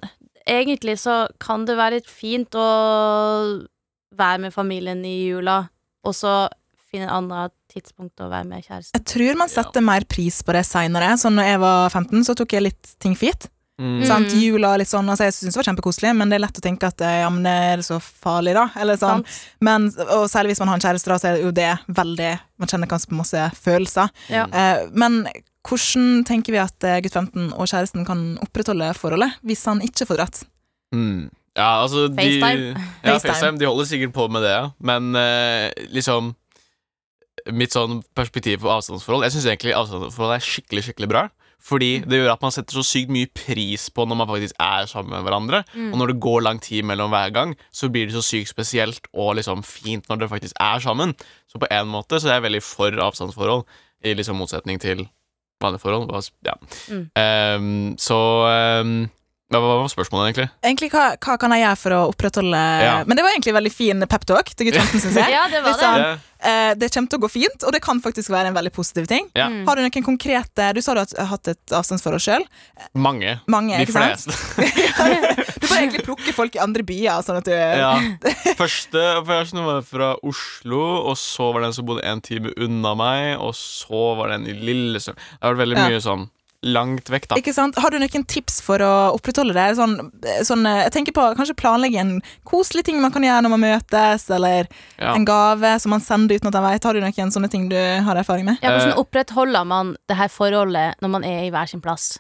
egentlig 0.49 0.99
så 1.01 1.23
kan 1.41 1.65
det 1.69 1.79
være 1.79 2.01
litt 2.01 2.11
fint 2.11 2.53
å 2.59 2.67
være 4.13 4.43
med 4.45 4.53
familien 4.55 5.01
i 5.09 5.15
jula, 5.31 5.63
og 6.05 6.17
så 6.17 6.35
finne 6.93 7.07
et 7.09 7.15
annet 7.17 7.55
tidspunkt 7.73 8.21
å 8.21 8.29
være 8.29 8.45
med 8.51 8.67
kjæresten. 8.67 8.93
Jeg 8.99 9.07
tror 9.09 9.39
man 9.41 9.49
setter 9.49 9.81
mer 9.85 10.05
pris 10.05 10.43
på 10.45 10.53
det 10.53 10.65
seinere. 10.69 11.15
Så 11.17 11.31
når 11.33 11.47
jeg 11.49 11.61
var 11.63 11.87
15, 11.89 12.25
så 12.29 12.35
tok 12.37 12.53
jeg 12.53 12.67
litt 12.67 12.91
ting 13.01 13.15
for 13.17 13.31
gitt. 13.31 13.47
Mm. 13.81 14.03
Sant? 14.07 14.35
Jula 14.37 14.75
litt 14.79 14.91
sånn, 14.91 15.09
altså 15.09 15.27
Jeg 15.27 15.35
syns 15.35 15.57
det 15.57 15.59
var 15.59 15.67
kjempekoselig, 15.71 16.11
men 16.15 16.31
det 16.31 16.37
er 16.37 16.45
lett 16.45 16.59
å 16.61 16.65
tenke 16.65 16.91
at 16.93 17.01
eh, 17.03 17.23
ja, 17.23 17.31
men 17.33 17.47
det 17.47 17.55
er 17.73 17.85
så 17.87 17.99
farlig, 18.03 18.53
da. 18.59 18.67
Eller 18.79 19.01
sånn. 19.01 19.25
Men, 19.65 19.89
og 20.05 20.27
særlig 20.31 20.53
hvis 20.53 20.63
man 20.63 20.73
har 20.73 20.79
en 20.79 20.85
kjæreste, 20.85 21.11
da, 21.11 21.19
så 21.19 21.31
er 21.31 21.39
det 21.39 21.47
jo 21.47 21.55
det 21.57 21.71
veldig 21.89 22.33
Man 22.63 22.71
kjenner 22.71 22.91
kanskje 22.91 23.11
på 23.11 23.19
masse 23.19 23.47
følelser. 23.59 24.13
Ja. 24.31 24.45
Eh, 24.47 24.85
men 24.93 25.23
hvordan 25.67 26.23
tenker 26.29 26.55
vi 26.55 26.61
at 26.63 26.87
eh, 26.87 27.01
gutt 27.03 27.17
15 27.17 27.53
og 27.55 27.71
kjæresten 27.71 28.07
kan 28.07 28.25
opprettholde 28.43 28.93
forholdet 28.99 29.39
hvis 29.47 29.65
han 29.71 29.83
ikke 29.85 30.09
får 30.11 30.21
dratt? 30.21 30.43
Mm. 30.95 31.31
Ja, 31.57 31.83
altså 31.83 32.07
de, 32.09 32.17
FaceTime. 32.17 32.87
Ja. 33.03 33.19
FaceTime. 33.19 33.59
De 33.61 33.69
holder 33.69 33.89
sikkert 33.89 34.15
på 34.17 34.29
med 34.33 34.45
det, 34.47 34.55
ja. 34.55 34.71
Men 34.85 35.13
eh, 35.19 35.69
liksom 35.93 36.35
Mitt 37.51 37.73
sånn 37.75 38.05
perspektiv 38.15 38.61
på 38.63 38.69
avstandsforhold 38.71 39.25
Jeg 39.25 39.33
syns 39.35 39.47
egentlig 39.49 39.73
avstandsforhold 39.75 40.35
er 40.37 40.45
skikkelig 40.47 40.85
skikkelig 40.87 41.09
bra. 41.11 41.23
Fordi 41.63 41.93
det 42.03 42.19
gjør 42.19 42.33
at 42.33 42.43
man 42.43 42.55
setter 42.55 42.75
så 42.75 42.83
sykt 42.87 43.13
mye 43.15 43.31
pris 43.31 43.87
på 43.95 44.07
når 44.09 44.19
man 44.19 44.31
faktisk 44.33 44.59
er 44.59 44.89
sammen 44.91 45.15
med 45.15 45.27
hverandre. 45.27 45.63
Mm. 45.75 45.93
Og 45.93 46.01
når 46.01 46.13
det 46.13 46.21
går 46.25 46.43
lang 46.43 46.59
tid 46.63 46.83
mellom 46.89 47.13
hver 47.15 47.31
gang, 47.35 47.55
så 47.71 47.91
blir 47.93 48.09
det 48.09 48.17
så 48.17 48.25
sykt 48.27 48.51
spesielt 48.51 49.07
og 49.13 49.37
liksom 49.39 49.63
fint 49.67 50.09
når 50.11 50.23
dere 50.23 50.33
faktisk 50.33 50.59
er 50.59 50.83
sammen. 50.83 51.15
Så 51.47 51.63
på 51.63 51.71
en 51.71 51.91
måte 51.93 52.19
så 52.19 52.33
er 52.33 52.41
jeg 52.41 52.49
veldig 52.49 52.63
for 52.67 53.03
avstandsforhold, 53.07 53.67
i 54.03 54.17
liksom 54.19 54.41
motsetning 54.43 54.81
til 54.83 55.07
vanlige 55.63 55.85
forhold. 55.85 56.11
Ja. 56.47 56.57
Mm. 56.91 57.05
Um, 57.15 57.99
så 57.99 58.19
ehm, 58.51 58.97
hva 59.61 59.69
hva 59.69 59.79
var 59.83 59.89
spørsmålet, 59.93 60.33
egentlig? 60.33 60.49
Egentlig, 60.65 60.91
hva, 60.95 61.05
hva 61.21 61.39
kan 61.39 61.51
jeg 61.53 61.63
gjøre 61.67 61.79
for 61.85 61.91
å 61.99 62.03
opprettholde 62.13 62.65
Ja. 62.83 63.05
Men 63.07 63.17
det 63.17 63.23
var 63.27 63.33
egentlig 63.37 63.55
veldig 63.55 63.73
fin 63.73 64.01
peptalk 64.09 64.55
til 64.57 64.67
gutt 64.71 64.81
15, 64.81 65.01
syns 65.07 65.17
jeg. 65.21 65.31
Ja, 65.37 65.49
det 65.53 65.63
var 65.65 65.79
det. 65.79 65.87
han- 65.87 66.01
Ja. 66.03 66.13
Eh, 66.43 66.75
det 66.75 66.89
kommer 66.91 67.07
til 67.09 67.21
å 67.21 67.23
gå 67.23 67.29
fint, 67.31 67.63
og 67.63 67.71
det 67.71 67.79
kan 67.85 68.01
faktisk 68.03 68.29
være 68.35 68.49
en 68.51 68.55
veldig 68.57 68.73
positiv 68.75 69.07
ting. 69.07 69.29
Ja. 69.39 69.45
Mm. 69.47 69.61
Har 69.65 69.77
du 69.79 69.83
noen 69.85 70.03
konkrete 70.03 70.73
Du 70.75 70.81
sa 70.83 70.93
du 70.97 70.99
har 70.99 71.27
hatt 71.31 71.47
et 71.53 71.71
avstandsforhold 71.71 72.19
sjøl. 72.25 72.43
Mange. 72.99 73.37
Mange, 73.47 73.79
De 73.79 73.87
fleste. 73.87 74.35
Du 75.63 75.69
får 75.69 75.77
egentlig 75.79 76.03
plukke 76.05 76.35
folk 76.35 76.57
i 76.59 76.61
andre 76.63 76.83
byer, 76.83 77.23
sånn 77.23 77.39
at 77.39 77.47
du 77.47 77.53
Ja. 77.55 77.93
Første 78.59 79.05
første 79.29 79.63
var 79.65 79.83
fra 79.87 80.13
Oslo, 80.27 80.83
og 81.13 81.17
så 81.21 81.53
var 81.55 81.63
det 81.63 81.71
en 81.71 81.77
som 81.79 81.87
bodde 81.87 82.03
en 82.11 82.21
time 82.25 82.51
unna 82.59 82.95
meg, 82.99 83.37
og 83.39 83.55
så 83.55 84.03
var 84.19 84.33
det 84.33 84.41
en 84.41 84.47
i 84.51 84.57
Lillesund. 84.67 85.15
Det 85.17 85.43
har 85.47 85.55
vært 85.55 85.63
veldig 85.67 85.79
Ja. 85.79 85.89
mye 85.89 86.01
sånn 86.03 86.27
langt 86.63 87.09
vekk, 87.11 87.29
da. 87.29 87.37
Ikke 87.41 87.53
sant? 87.55 87.75
Har 87.83 87.91
du 87.91 87.99
noen 87.99 88.25
tips 88.27 88.61
for 88.63 88.79
å 88.79 88.91
opprettholde 89.17 89.55
det? 89.57 89.65
Sånn, 89.79 89.97
sånn, 90.47 90.67
eh, 90.67 90.85
jeg 90.85 90.93
tenker 90.95 91.13
på 91.17 91.25
Kanskje 91.37 91.57
planlegge 91.59 91.99
en 91.99 92.21
koselig 92.47 92.85
ting 92.87 93.01
man 93.03 93.11
kan 93.15 93.23
gjøre 93.27 93.43
når 93.43 93.51
man 93.57 93.65
møtes, 93.67 94.31
eller 94.31 94.69
Ja. 94.99 95.15
en 95.15 95.25
gave 95.25 95.81
som 95.81 95.91
man 95.91 96.01
sender 96.01 96.37
uten 96.39 96.49
at 96.49 96.55
han 96.55 96.63
vet. 96.71 96.85
Har 96.85 96.93
du 96.95 97.01
noen 97.01 97.33
sånne 97.33 97.51
ting 97.51 97.69
du 97.69 97.77
har 97.77 98.15
erfaring 98.17 98.45
med? 98.45 98.59
Ja, 98.63 98.71
hvordan 98.71 98.93
Eh. 98.93 99.03
opprettholder 99.03 99.67
man 99.67 99.97
det 100.09 100.17
her 100.17 100.29
forholdet 100.29 100.95
når 101.03 101.11
man 101.11 101.25
er 101.25 101.45
i 101.47 101.51
hver 101.51 101.69
sin 101.69 101.81
plass? 101.81 102.19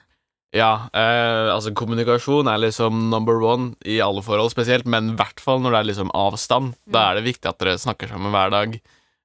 Ja, 0.55 0.89
eh, 0.93 1.49
altså 1.55 1.73
kommunikasjon 1.73 2.47
er 2.47 2.59
liksom 2.59 3.09
number 3.09 3.41
one 3.41 3.75
i 3.87 4.01
alle 4.01 4.21
forhold 4.21 4.51
spesielt, 4.53 4.85
men 4.85 5.11
i 5.11 5.15
hvert 5.17 5.41
fall 5.41 5.61
når 5.61 5.71
det 5.71 5.79
er 5.81 5.95
liksom 5.95 6.11
avstand. 6.15 6.75
Da 6.91 7.11
er 7.13 7.15
det 7.23 7.25
viktig 7.35 7.49
at 7.49 7.59
dere 7.59 7.79
snakker 7.79 8.09
sammen 8.09 8.31
hver 8.33 8.51
dag. 8.51 8.81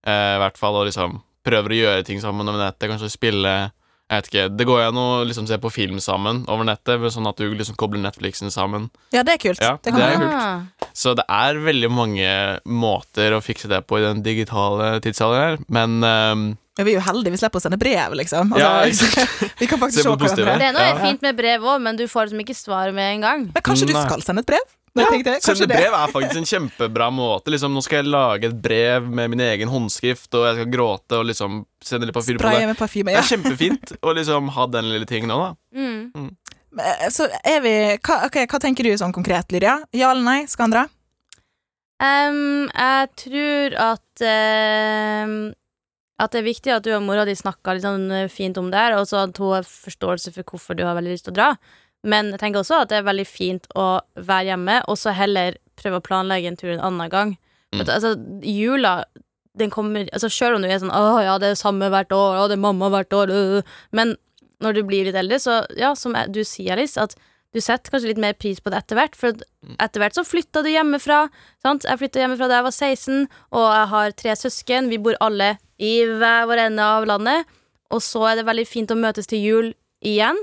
Eh, 0.06 0.36
I 0.38 0.40
hvert 0.40 0.58
fall 0.58 0.76
og 0.76 0.86
liksom 0.88 1.22
prøver 1.44 1.70
å 1.70 1.82
gjøre 1.82 2.06
ting 2.06 2.20
sammen 2.22 2.48
om 2.48 2.56
nettet, 2.56 2.88
kanskje 2.90 3.12
spille 3.12 3.72
Jeg 4.08 4.22
vet 4.22 4.28
ikke, 4.32 4.44
Det 4.56 4.66
går 4.70 4.78
jo 4.80 4.88
an 4.88 5.00
å 5.02 5.08
liksom 5.28 5.48
se 5.50 5.58
på 5.60 5.72
film 5.74 5.98
sammen 6.00 6.46
over 6.48 6.64
nettet, 6.64 7.02
sånn 7.12 7.28
at 7.28 7.40
du 7.42 7.50
liksom 7.52 7.76
kobler 7.76 8.00
Netflixen 8.00 8.52
sammen. 8.54 8.88
Ja, 9.12 9.24
det 9.28 9.34
er 9.36 9.42
kult. 9.42 9.60
Ja, 9.60 9.74
det 9.84 9.92
det 9.94 10.04
er 10.06 10.22
kult. 10.22 10.88
Så 10.96 11.12
det 11.18 11.26
er 11.30 11.60
veldig 11.62 11.90
mange 11.92 12.30
måter 12.64 13.36
å 13.36 13.42
fikse 13.44 13.68
det 13.68 13.82
på 13.86 14.00
i 14.00 14.06
den 14.06 14.24
digitale 14.26 14.96
tidsalderen 15.04 15.60
her, 15.60 15.60
men 15.68 16.00
um, 16.08 16.46
Ja, 16.80 16.86
vi 16.88 16.94
er 16.94 17.00
jo 17.02 17.04
heldige, 17.10 17.34
vi 17.36 17.42
slipper 17.42 17.60
å 17.60 17.66
sende 17.68 17.78
brev, 17.82 18.16
liksom. 18.18 18.56
Altså, 18.56 19.10
Ja, 19.20 19.28
vi 19.60 19.68
kan 19.68 19.82
faktisk 19.82 20.00
Se 20.00 20.08
se 20.08 20.16
hverandre. 20.16 20.58
Det 20.62 20.70
er 20.72 20.76
noe 20.78 20.88
Ja. 20.88 20.98
fint 21.04 21.22
med 21.26 21.38
brev 21.38 21.68
òg, 21.68 21.82
men 21.84 22.00
du 22.00 22.08
får 22.08 22.30
liksom 22.30 22.46
ikke 22.46 22.56
svar 22.58 22.94
med 22.96 23.18
en 23.18 23.28
gang. 23.28 23.46
Men 23.54 23.66
kanskje 23.66 23.92
du 23.92 23.96
skal 23.98 24.24
sende 24.24 24.46
et 24.46 24.50
brev? 24.56 24.66
Kanskje 25.06 25.56
Sende 25.56 25.68
det. 25.70 25.78
brev 25.78 25.94
er 25.98 26.12
faktisk 26.14 26.40
en 26.42 26.50
kjempebra 26.50 27.08
måte. 27.14 27.54
Liksom, 27.54 27.74
nå 27.74 27.84
skal 27.86 28.02
jeg 28.02 28.12
lage 28.14 28.50
et 28.50 28.58
brev 28.62 29.08
med 29.08 29.32
min 29.34 29.44
egen 29.46 29.72
håndskrift, 29.72 30.30
og 30.34 30.48
jeg 30.48 30.58
skal 30.60 30.70
gråte 30.74 31.20
og 31.22 31.30
liksom 31.30 31.62
sende 31.84 32.10
litt 32.10 32.18
parfyme 32.18 32.42
på 32.42 32.52
det. 32.52 32.68
med 32.72 32.80
parfyme. 32.80 33.14
Det 33.14 33.22
er 33.22 33.32
kjempefint 33.36 33.96
å 34.02 34.14
liksom 34.18 34.52
ha 34.58 34.68
den 34.74 34.92
lille 34.94 35.10
tingen 35.10 35.34
òg, 35.36 35.46
da. 35.46 35.56
Mm. 35.78 36.12
Mm. 36.16 36.32
Så 37.14 37.26
er 37.42 37.62
vi 37.64 37.74
hva, 37.96 38.20
okay, 38.28 38.46
hva 38.46 38.60
tenker 38.62 38.86
du 38.86 38.92
sånn 39.00 39.16
konkret, 39.16 39.50
Lydia? 39.56 39.80
Ja 39.98 40.12
eller 40.14 40.26
nei? 40.26 40.40
Skal 40.52 40.68
han 40.68 40.76
dra? 40.76 40.84
Em, 42.04 42.68
jeg 42.70 43.08
tror 43.18 43.78
at 43.82 44.22
em, 44.22 45.38
At 46.22 46.34
det 46.34 46.44
er 46.44 46.46
viktig 46.46 46.74
at 46.74 46.86
du 46.86 46.92
og 46.94 47.02
mora 47.06 47.24
di 47.26 47.34
snakker 47.38 47.78
litt 47.78 47.86
sånn 47.86 48.06
eh, 48.14 48.30
fint 48.30 48.58
om 48.58 48.70
det 48.74 48.78
her, 48.78 48.96
og 48.98 49.06
så 49.10 49.24
at 49.24 49.38
hun 49.38 49.56
har 49.56 49.66
forståelse 49.66 50.34
for 50.34 50.50
hvorfor 50.50 50.78
du 50.78 50.84
har 50.86 50.98
veldig 50.98 51.14
lyst 51.14 51.28
til 51.28 51.34
å 51.36 51.38
dra. 51.38 51.50
Men 52.08 52.32
jeg 52.34 52.42
tenker 52.42 52.64
også 52.64 52.84
at 52.84 52.92
det 52.92 53.02
er 53.02 53.08
veldig 53.08 53.28
fint 53.28 53.68
å 53.76 54.00
være 54.16 54.54
hjemme, 54.54 54.80
og 54.88 55.00
så 55.00 55.14
heller 55.16 55.58
prøve 55.80 56.00
å 56.00 56.06
planlegge 56.06 56.52
en 56.52 56.60
tur 56.60 56.72
en 56.74 56.84
annen 56.90 57.12
gang. 57.12 57.34
Mm. 57.74 57.82
At, 57.84 57.92
altså, 57.98 58.16
jula 58.48 59.02
den 59.58 59.72
kommer 59.74 60.06
altså 60.14 60.30
Selv 60.30 60.56
om 60.56 60.62
du 60.62 60.70
er 60.70 60.78
sånn 60.80 60.94
'Å 60.94 61.24
ja, 61.26 61.38
det 61.42 61.50
er 61.50 61.56
samme 61.58 61.90
hvert 61.90 62.14
år, 62.14 62.38
å, 62.38 62.48
det 62.48 62.56
er 62.56 62.62
mamma 62.62 62.92
hvert 62.94 63.10
år', 63.10 63.34
øh. 63.34 63.64
Men 63.92 64.16
når 64.62 64.78
du 64.78 64.84
blir 64.84 65.06
litt 65.06 65.18
eldre, 65.18 65.40
så 65.42 65.66
ja, 65.78 65.94
som 65.96 66.14
du 66.14 66.44
sier, 66.46 66.74
Alice, 66.74 66.98
at 66.98 67.16
du 67.54 67.62
setter 67.62 67.92
kanskje 67.92 68.12
litt 68.12 68.22
mer 68.22 68.36
pris 68.38 68.60
på 68.62 68.72
det 68.74 68.82
etter 68.84 68.98
hvert. 69.00 69.16
For 69.18 69.34
at 69.34 69.44
etter 69.82 70.02
hvert 70.02 70.18
så 70.18 70.26
flytta 70.28 70.64
du 70.66 70.70
hjemmefra. 70.70 71.28
Sant? 71.64 71.86
Jeg 71.88 72.02
flytta 72.02 72.22
hjemmefra 72.22 72.50
da 72.50 72.60
jeg 72.60 72.68
var 72.68 72.76
16, 72.76 73.28
og 73.56 73.66
jeg 73.70 73.88
har 73.94 74.16
tre 74.20 74.36
søsken. 74.36 74.90
Vi 74.92 75.00
bor 75.02 75.18
alle 75.24 75.56
i 75.78 75.94
hver 76.06 76.48
vår 76.50 76.64
ende 76.68 76.84
av 76.98 77.08
landet. 77.10 77.50
Og 77.94 78.04
så 78.04 78.26
er 78.32 78.40
det 78.40 78.48
veldig 78.50 78.68
fint 78.68 78.92
å 78.92 79.00
møtes 79.00 79.30
til 79.32 79.42
jul 79.42 79.74
igjen, 80.06 80.38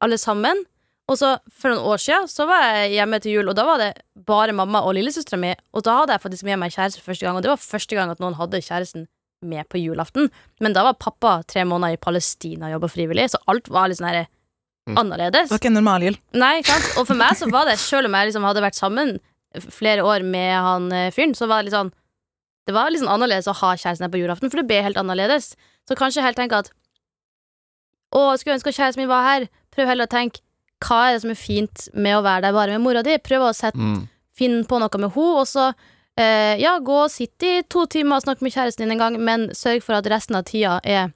alle 0.00 0.20
sammen. 0.20 0.64
Og 1.08 1.14
så 1.20 1.36
For 1.54 1.70
noen 1.70 1.84
år 1.86 2.00
siden 2.02 2.26
så 2.28 2.46
var 2.48 2.62
jeg 2.66 2.96
hjemme 2.96 3.20
til 3.22 3.36
jul, 3.36 3.48
og 3.48 3.54
da 3.54 3.64
var 3.68 3.78
det 3.78 3.92
bare 4.26 4.52
mamma 4.56 4.80
og 4.82 4.96
lillesøstera 4.96 5.38
mi. 5.38 5.52
Og 5.72 5.84
da 5.86 6.00
hadde 6.00 6.16
jeg 6.16 6.22
faktisk 6.24 6.44
med 6.48 6.58
meg 6.58 6.72
kjæreste 6.74 7.02
første 7.04 7.26
gang, 7.26 7.36
og 7.38 7.42
det 7.46 7.52
var 7.52 7.62
første 7.62 7.94
gang 7.94 8.10
at 8.10 8.18
noen 8.22 8.34
hadde 8.34 8.58
kjæresten 8.64 9.06
med 9.46 9.68
på 9.70 9.78
julaften. 9.78 10.30
Men 10.60 10.72
da 10.74 10.82
var 10.82 10.96
pappa 10.98 11.42
tre 11.46 11.62
måneder 11.68 11.94
i 11.94 12.00
Palestina 12.02 12.66
og 12.66 12.74
jobba 12.78 12.90
frivillig, 12.90 13.28
så 13.30 13.38
alt 13.46 13.68
var 13.70 13.88
litt 13.88 13.98
sånn 14.00 14.08
her 14.10 14.26
Mm. 14.86 14.94
annerledes. 15.00 15.48
Det 15.48 15.50
var 15.50 15.58
ikke 15.58 15.66
en 15.66 15.74
normal 15.80 16.02
jul. 16.06 16.16
Nei, 16.38 16.60
ikke 16.60 16.70
sant? 16.70 16.98
Og 17.00 17.06
for 17.08 17.18
meg 17.18 17.32
så 17.34 17.48
var 17.50 17.64
det, 17.66 17.72
selv 17.82 18.06
om 18.06 18.14
jeg 18.14 18.28
liksom 18.28 18.44
hadde 18.46 18.62
vært 18.62 18.76
sammen 18.78 19.16
flere 19.58 20.04
år 20.06 20.22
med 20.22 20.52
han 20.62 20.92
eh, 20.94 21.10
fyren, 21.10 21.34
så 21.34 21.48
var 21.50 21.58
det 21.62 21.72
litt 21.72 21.74
sånn 21.74 21.90
Det 22.68 22.74
var 22.74 22.90
litt 22.90 23.00
sånn 23.02 23.10
annerledes 23.10 23.48
å 23.50 23.54
ha 23.54 23.72
kjæresten 23.74 24.06
her 24.06 24.12
på 24.14 24.20
julaften, 24.22 24.48
for 24.48 24.58
det 24.62 24.66
ble 24.70 24.78
helt 24.86 24.96
annerledes. 24.96 25.56
Så 25.90 25.96
kanskje 25.98 26.22
helt 26.22 26.36
tenke 26.38 26.54
at 26.62 26.70
Å, 28.14 28.20
jeg 28.30 28.38
skulle 28.44 28.56
ønske 28.60 28.72
kjæresten 28.76 29.02
min 29.02 29.10
var 29.10 29.22
her. 29.26 29.48
Prøv 29.74 29.90
heller 29.90 30.06
å 30.06 30.12
tenke 30.14 30.38
hva 30.84 31.00
er 31.08 31.16
det 31.16 31.22
som 31.22 31.30
er 31.32 31.40
fint 31.40 31.88
med 31.94 32.16
å 32.18 32.22
være 32.26 32.42
der 32.48 32.52
bare 32.56 32.76
med 32.76 32.84
mora 32.84 33.02
di? 33.06 33.16
Prøv 33.18 33.48
å 33.48 33.54
sette, 33.56 33.78
Mm. 33.78 34.08
finne 34.36 34.64
på 34.68 34.78
noe 34.80 34.98
med 34.98 35.10
henne, 35.14 35.36
og 35.40 35.46
så 35.46 35.74
eh, 36.18 36.56
ja, 36.60 36.78
gå 36.80 37.04
og 37.04 37.10
sitte 37.10 37.58
i 37.58 37.62
to 37.68 37.86
timer 37.86 38.16
og 38.16 38.22
snakke 38.24 38.42
med 38.42 38.52
kjæresten 38.52 38.84
din 38.86 38.92
en 38.92 38.98
gang, 38.98 39.20
men 39.20 39.48
sørg 39.50 39.82
for 39.82 39.94
at 39.98 40.06
resten 40.06 40.36
av 40.36 40.44
tida 40.44 40.80
er 40.84 41.12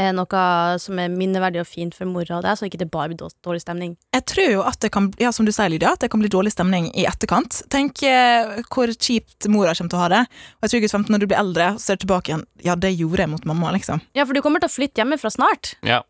er 0.00 0.14
noe 0.16 0.78
som 0.80 0.96
er 1.02 1.10
minneverdig 1.12 1.60
og 1.60 1.66
fint 1.68 1.92
for 1.92 2.08
mora 2.08 2.38
og 2.38 2.44
deg, 2.46 2.56
så 2.56 2.64
ikke 2.64 2.78
det 2.78 2.86
bare 2.90 3.10
blir 3.10 3.18
dårlig 3.44 3.60
stemning. 3.60 3.96
Jeg 4.14 4.24
tror 4.30 4.48
jo 4.54 4.62
at 4.64 4.78
det 4.80 4.90
kan, 4.94 5.10
ja, 5.20 5.28
som 5.34 5.44
du 5.44 5.52
sier, 5.52 5.68
Lydia, 5.68 5.90
at 5.92 6.00
det 6.00 6.08
kan 6.10 6.20
bli 6.22 6.30
dårlig 6.32 6.52
stemning 6.54 6.86
i 6.96 7.04
etterkant. 7.04 7.58
Tenk 7.68 8.00
eh, 8.08 8.62
hvor 8.72 8.88
kjipt 8.94 9.48
mora 9.52 9.74
kommer 9.76 9.90
til 9.92 9.98
å 9.98 10.04
ha 10.06 10.08
det. 10.08 10.20
Og 10.56 10.64
jeg 10.64 10.72
tror 10.72 10.80
gutt 10.86 10.94
15, 10.94 11.10
når 11.12 11.20
du 11.20 11.26
blir 11.26 11.40
eldre, 11.42 11.66
så 11.76 11.84
ser 11.90 11.98
du 12.00 12.06
tilbake 12.06 12.32
igjen. 12.32 12.46
Ja, 12.64 12.78
det 12.80 12.94
gjorde 12.96 13.26
jeg 13.26 13.32
mot 13.34 13.44
mamma, 13.50 13.74
liksom. 13.76 14.00
Ja, 14.16 14.24
for 14.24 14.32
du 14.32 14.40
kommer 14.46 14.62
til 14.62 14.70
å 14.70 14.76
flytte 14.78 15.02
hjemmefra 15.02 15.34
snart. 15.34 15.74
Ja. 15.84 16.00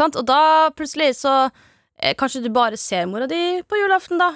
Sant? 0.00 0.18
Og 0.18 0.26
da 0.26 0.40
plutselig 0.74 1.12
så 1.20 1.36
Kanskje 2.18 2.44
du 2.44 2.52
bare 2.54 2.78
ser 2.80 3.08
mora 3.10 3.26
di 3.30 3.62
på 3.66 3.80
julaften, 3.80 4.20
da. 4.20 4.34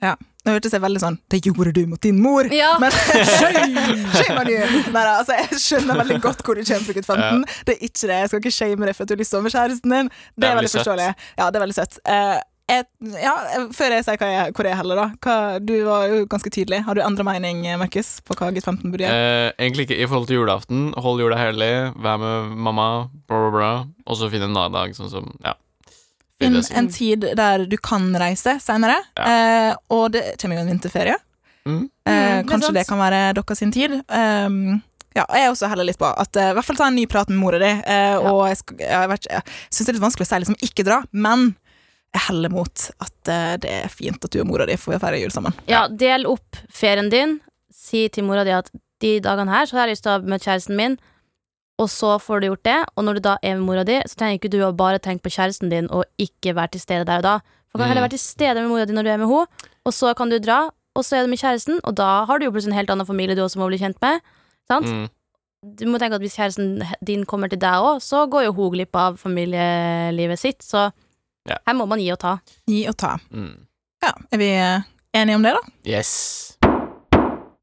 Ja. 0.00 0.16
Nå 0.40 0.54
hørtes 0.54 0.72
jeg 0.72 0.80
veldig 0.80 1.00
sånn 1.02 1.16
Det 1.28 1.42
gjorde 1.44 1.74
du 1.76 1.82
mot 1.90 2.00
din 2.00 2.20
mor! 2.24 2.46
Ja. 2.54 2.72
Men 2.82 2.94
shame 2.94 3.96
shame 4.14 4.38
on 4.40 4.48
you! 4.48 4.84
Nei 4.94 5.02
altså, 5.04 5.36
jeg 5.36 5.60
skjønner 5.60 6.00
veldig 6.00 6.20
godt 6.24 6.40
hvor 6.46 6.56
du 6.56 6.62
kommer 6.64 6.86
fra, 6.86 6.94
gutt 6.96 7.10
15. 7.10 7.42
Det 7.68 7.74
er 7.74 7.82
ikke 7.90 8.08
det. 8.08 8.20
Jeg 8.22 8.30
skal 8.30 8.40
ikke 8.40 8.54
shame 8.56 8.88
deg 8.88 8.96
for 8.96 9.04
at 9.04 9.10
du 9.10 9.16
har 9.16 9.20
lyst 9.20 9.34
til 9.34 9.40
å 9.40 9.44
være 9.44 9.56
kjæresten 9.58 9.96
din. 9.96 10.14
Det, 10.32 10.48
er 10.48 10.56
veldig 10.56 10.72
søtt. 10.72 10.80
forståelig. 10.80 11.10
Ja, 11.36 11.50
det 11.50 11.60
er 11.60 11.64
veldig 11.66 11.76
søtt. 11.76 12.00
Uh, 12.08 12.38
jeg, 12.70 12.86
ja, 13.18 13.32
før 13.74 13.94
jeg 13.96 14.04
sier 14.06 14.18
hva 14.20 14.28
jeg, 14.30 14.52
hvor 14.56 14.68
jeg 14.68 14.78
heller, 14.78 15.00
da. 15.00 15.06
Hva, 15.26 15.36
du 15.58 15.72
var 15.88 16.04
jo 16.08 16.20
ganske 16.30 16.52
tydelig. 16.54 16.84
Har 16.86 16.96
du 16.96 17.02
endra 17.04 17.26
mening, 17.26 17.64
Markus, 17.80 18.12
på 18.24 18.36
hva 18.38 18.52
gutt 18.54 18.68
15 18.68 18.92
burde 18.92 19.04
gjøre? 19.04 19.24
Eh, 19.24 19.48
egentlig 19.58 19.88
ikke 19.88 19.98
i 19.98 20.06
forhold 20.06 20.30
til 20.30 20.38
julaften. 20.38 20.84
Hold 21.02 21.24
jula 21.24 21.40
hellig, 21.40 21.72
vær 21.98 22.20
med 22.22 22.54
mamma, 22.68 22.86
bla, 23.26 23.42
bla, 23.42 23.50
bla. 23.56 23.72
Og 24.06 24.20
så 24.20 24.30
finne 24.32 24.48
en 24.48 24.54
annen 24.54 24.78
dag, 24.78 24.94
sånn 24.96 25.12
som 25.12 25.34
Ja. 25.42 25.56
Finn 26.40 26.56
en 26.80 26.88
tid 26.92 27.24
der 27.36 27.66
du 27.68 27.76
kan 27.76 28.08
reise 28.18 28.56
seinere. 28.64 28.96
Eh, 29.20 29.74
og 29.92 30.10
det 30.14 30.22
kommer 30.40 30.56
jo 30.58 30.64
en 30.64 30.70
vinterferie. 30.72 31.16
Mm. 31.68 31.82
Eh, 32.08 32.38
kanskje 32.48 32.70
det 32.72 32.80
det 32.80 32.86
kan 32.88 32.98
være 33.02 33.18
deres 33.36 33.60
sin 33.60 33.72
tid. 33.74 33.98
Um, 34.08 34.80
ja, 35.12 35.24
og 35.26 35.34
jeg 35.36 35.44
er 35.44 35.50
også 35.52 35.68
heller 35.68 35.84
litt 35.84 35.98
på 36.00 36.08
at 36.08 36.38
uh, 36.38 36.50
i 36.50 36.54
hvert 36.56 36.64
fall 36.64 36.78
ta 36.78 36.86
en 36.88 36.96
ny 36.96 37.04
prat 37.10 37.28
med 37.28 37.40
mora 37.42 37.58
di. 37.60 37.70
eh, 37.84 38.16
Og 38.16 38.46
jeg, 38.48 38.62
jeg, 38.80 39.10
jeg, 39.10 39.24
jeg 39.28 39.42
syns 39.68 39.82
det 39.84 39.92
er 39.92 39.98
litt 39.98 40.04
vanskelig 40.06 40.26
å 40.28 40.30
si 40.30 40.38
liksom 40.44 40.60
ikke 40.64 40.86
dra, 40.86 41.00
men 41.12 41.50
jeg 42.14 42.24
heller 42.28 42.50
mot 42.54 42.86
at 43.04 43.30
uh, 43.30 43.54
det 43.60 43.70
er 43.84 43.92
fint 43.92 44.24
at 44.24 44.32
du 44.32 44.40
og 44.40 44.48
mora 44.48 44.66
di 44.66 44.78
får 44.80 44.98
feire 45.02 45.20
jul 45.20 45.34
sammen. 45.34 45.54
ja, 45.70 45.84
del 45.88 46.24
opp 46.30 46.56
ferien 46.72 47.10
din. 47.12 47.36
Si 47.74 48.06
til 48.08 48.24
mora 48.26 48.46
di 48.48 48.54
at 48.56 48.70
de 49.00 49.18
dagene 49.24 49.52
her 49.52 49.68
så 49.68 49.76
har 49.78 49.86
jeg 49.88 49.98
lyst 49.98 50.06
til 50.08 50.16
å 50.16 50.22
møte 50.24 50.46
kjæresten 50.48 50.76
min, 50.78 50.96
og 51.80 51.88
så 51.88 52.18
får 52.20 52.42
du 52.42 52.46
gjort 52.50 52.62
det. 52.68 52.78
Og 52.96 53.04
når 53.06 53.16
du 53.18 53.20
da 53.24 53.36
er 53.42 53.56
med 53.56 53.64
mora 53.66 53.84
di, 53.88 53.96
så 54.06 54.18
trenger 54.20 54.36
ikke 54.38 54.50
du 54.52 54.58
å 54.66 54.72
bare 54.76 55.00
tenke 55.00 55.24
på 55.24 55.32
kjæresten 55.32 55.70
din 55.72 55.88
og 55.90 56.04
ikke 56.20 56.52
være 56.58 56.74
til 56.76 56.82
stede 56.84 57.06
der 57.08 57.22
og 57.22 57.26
da. 57.26 57.34
For 57.70 57.78
du 57.78 57.82
kan 57.84 57.88
heller 57.94 58.02
Mm. 58.02 58.08
være 58.10 58.16
til 58.18 58.24
stede 58.26 58.54
med 58.60 58.68
mora 58.68 58.84
di 58.84 58.92
når 58.92 59.02
du 59.06 59.10
er 59.10 59.16
med 59.22 59.28
henne, 59.30 59.46
og 59.86 59.92
så 59.96 60.12
kan 60.16 60.28
du 60.30 60.38
dra, 60.38 60.58
og 60.94 61.04
så 61.06 61.16
er 61.16 61.22
du 61.24 61.30
med 61.32 61.38
kjæresten, 61.40 61.80
og 61.84 61.94
da 61.96 62.24
har 62.26 62.38
du 62.38 62.44
jo 62.44 62.50
plutselig 62.50 62.72
en 62.74 62.78
helt 62.80 62.90
annen 62.90 63.06
familie 63.06 63.34
du 63.36 63.42
også 63.42 63.58
må 63.58 63.68
bli 63.70 63.78
kjent 63.78 63.96
med. 64.02 64.20
Sant? 64.68 64.86
Mm. 64.86 65.08
du 65.76 65.84
må 65.86 65.98
tenke 66.00 66.14
at 66.16 66.22
hvis 66.24 66.36
kjæresten 66.36 66.82
din 67.04 67.24
kommer 67.28 67.48
til 67.48 67.58
deg 67.60 67.80
òg, 67.84 68.00
så 68.00 68.26
går 68.30 68.44
jo 68.46 68.52
hun 68.52 68.70
glipp 68.72 68.96
av 68.96 69.18
familielivet 69.20 70.38
sitt. 70.38 70.62
Så 70.62 70.90
Ja. 71.48 71.56
her 71.66 71.74
må 71.74 71.86
man 71.88 71.98
gi 71.98 72.10
og 72.12 72.18
ta. 72.18 72.38
Gi 72.68 72.86
og 72.88 72.96
ta. 72.96 73.16
Mm. 73.32 73.66
Ja, 74.02 74.12
Er 74.32 74.38
vi 74.38 74.50
enige 75.14 75.34
om 75.34 75.42
det, 75.42 75.52
da? 75.54 75.90
Yes. 75.90 76.56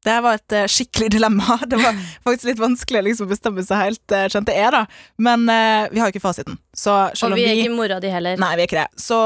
Det 0.08 0.14
her 0.16 0.22
var 0.24 0.38
et 0.38 0.54
eh, 0.56 0.68
skikkelig 0.72 1.10
dilemma. 1.18 1.58
Det 1.70 1.76
var 1.80 1.96
faktisk 2.24 2.48
litt 2.48 2.62
vanskelig 2.62 3.02
å 3.02 3.06
liksom 3.10 3.28
bestemme 3.28 3.64
seg 3.66 3.82
helt, 3.82 4.04
uh, 4.14 4.24
skjønte 4.32 4.54
jeg, 4.56 4.70
da. 4.72 4.86
Men 5.20 5.44
uh, 5.50 5.84
vi 5.92 6.00
har 6.00 6.08
jo 6.08 6.16
ikke 6.16 6.24
fasiten. 6.24 6.56
Så 6.72 6.94
Og 7.12 7.34
vi 7.36 7.44
er 7.44 7.58
ikke 7.60 7.74
mora 7.76 7.98
di 8.00 8.12
heller. 8.12 8.40
Nei, 8.40 8.54
vi 8.56 8.64
er 8.64 8.70
ikke 8.70 8.80
det. 8.80 9.02
Så 9.02 9.18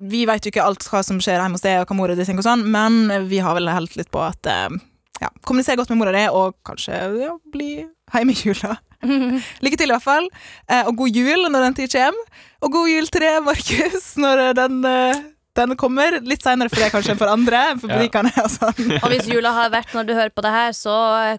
vi 0.00 0.22
vet 0.30 0.46
jo 0.46 0.52
ikke 0.54 0.64
alt 0.64 0.86
hva 0.88 1.02
som 1.04 1.20
skjer 1.20 1.36
hjemme 1.36 1.60
hos 1.60 1.66
deg, 1.66 1.82
og 1.82 1.92
hva 1.92 1.98
mora 1.98 2.16
di 2.16 2.24
tenker 2.24 2.40
og 2.40 2.48
sånn, 2.48 2.64
men 2.72 3.28
vi 3.28 3.42
har 3.44 3.58
vel 3.58 3.68
helt 3.68 3.98
litt 4.00 4.08
på 4.14 4.22
at 4.24 4.48
uh, 4.48 4.72
ja, 5.20 5.28
kommunisere 5.44 5.76
godt 5.78 5.92
med 5.92 6.00
mora 6.00 6.16
di, 6.16 6.24
og 6.32 6.56
kanskje 6.66 6.96
ja, 7.20 7.36
bli 7.52 7.74
hjemme 7.84 8.32
i 8.32 8.48
jula. 8.48 8.78
Lykke 9.62 9.78
til, 9.78 9.90
i 9.90 9.94
hvert 9.94 10.04
fall. 10.04 10.28
Eh, 10.70 10.86
og 10.86 10.96
god 11.00 11.16
jul 11.18 11.48
når 11.50 11.68
den 11.68 11.78
tid 11.80 11.94
kommer. 11.94 12.42
Og 12.62 12.74
god 12.76 12.90
jul 12.90 13.08
til 13.10 13.24
deg, 13.24 13.38
Markus, 13.46 14.08
når 14.22 14.44
den, 14.58 14.82
eh, 14.86 15.22
den 15.54 15.74
kommer. 15.76 16.16
Litt 16.24 16.42
seinere 16.44 16.70
for 16.72 16.80
deg 16.80 16.92
kanskje 16.94 17.12
enn 17.14 17.18
for 17.20 17.28
andre, 17.32 17.60
for 17.80 17.90
Ja. 17.92 17.98
butikkene 18.00 18.32
og 18.40 18.50
sånn. 18.56 18.92
og 19.02 19.08
hvis 19.12 19.28
jula 19.28 19.52
har 19.52 19.70
vært 19.74 19.92
når 19.96 20.06
du 20.08 20.14
hører 20.16 20.32
på 20.32 20.42
det 20.46 20.52
her, 20.54 20.72
så 20.76 20.94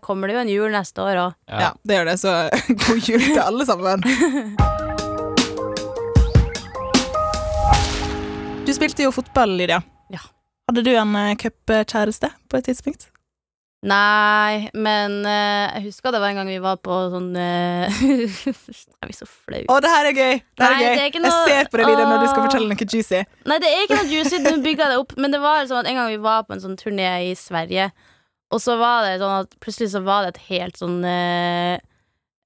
kommer 0.05 0.27
det 0.29 0.35
jo 0.37 0.43
en 0.45 0.53
jul 0.53 0.71
neste 0.71 1.01
år 1.01 1.21
òg. 1.27 1.33
Ja, 1.49 1.71
det 1.83 1.97
gjør 1.97 2.11
det, 2.11 2.17
så 2.21 2.35
god 2.87 3.09
jul 3.09 3.25
til 3.25 3.41
alle 3.43 3.65
sammen. 3.65 4.05
Du 8.63 8.71
spilte 8.73 9.03
jo 9.03 9.11
fotball, 9.11 9.51
Lydia. 9.59 9.81
Ja. 10.13 10.21
Hadde 10.69 10.83
du 10.85 10.91
en 10.95 11.11
uh, 11.19 11.33
cupkjæreste 11.35 12.29
på 12.49 12.57
et 12.61 12.65
tidspunkt? 12.69 13.09
Nei, 13.83 14.69
men 14.79 15.17
uh, 15.27 15.73
jeg 15.75 15.89
husker 15.89 16.13
det 16.15 16.19
var 16.23 16.31
en 16.31 16.37
gang 16.39 16.47
vi 16.47 16.59
var 16.63 16.77
på 16.79 16.95
sånn 17.11 17.33
uh, 17.35 17.91
Jeg 17.99 18.53
blir 19.03 19.17
så 19.17 19.27
flau. 19.27 19.59
Å, 19.67 19.79
det 19.83 19.91
her 19.91 20.07
er 20.07 20.15
gøy! 20.15 20.37
Det 20.55 20.63
her 20.63 20.71
Nei, 20.77 20.77
er 20.77 20.85
gøy. 20.85 20.95
det 20.95 21.03
er 21.19 21.23
noe- 21.25 21.31
Jeg 21.33 21.49
ser 21.49 21.71
på 21.73 21.81
deg, 21.81 21.89
Lydia, 21.91 22.05
når 22.07 22.21
du 22.23 22.27
skal 22.31 22.45
fortelle 22.45 22.69
noe 22.71 22.87
juicy. 22.93 23.19
Nei, 23.51 23.57
det 23.59 23.71
er 23.73 23.83
ikke 23.83 23.97
noe 23.99 24.07
juicy, 24.13 24.39
du 24.45 24.51
bygga 24.63 24.87
det 24.93 24.99
opp. 25.01 25.11
Men 25.19 25.35
det 25.35 25.41
var 25.43 25.67
sånn 25.67 25.81
at 25.81 25.89
en 25.91 25.99
gang 25.99 26.07
vi 26.13 26.21
var 26.23 26.45
på 26.47 26.55
en 26.55 26.63
sånn 26.63 26.77
turné 26.79 27.09
i 27.27 27.33
Sverige, 27.35 27.89
og 28.55 28.61
så 28.63 28.77
var 28.79 29.03
det 29.09 29.17
sånn 29.19 29.35
at 29.41 29.59
plutselig 29.65 29.91
så 29.97 30.03
var 30.05 30.23
det 30.23 30.31
et 30.35 30.41
helt 30.51 30.79
sånn 30.79 30.99
eh, 31.09 31.75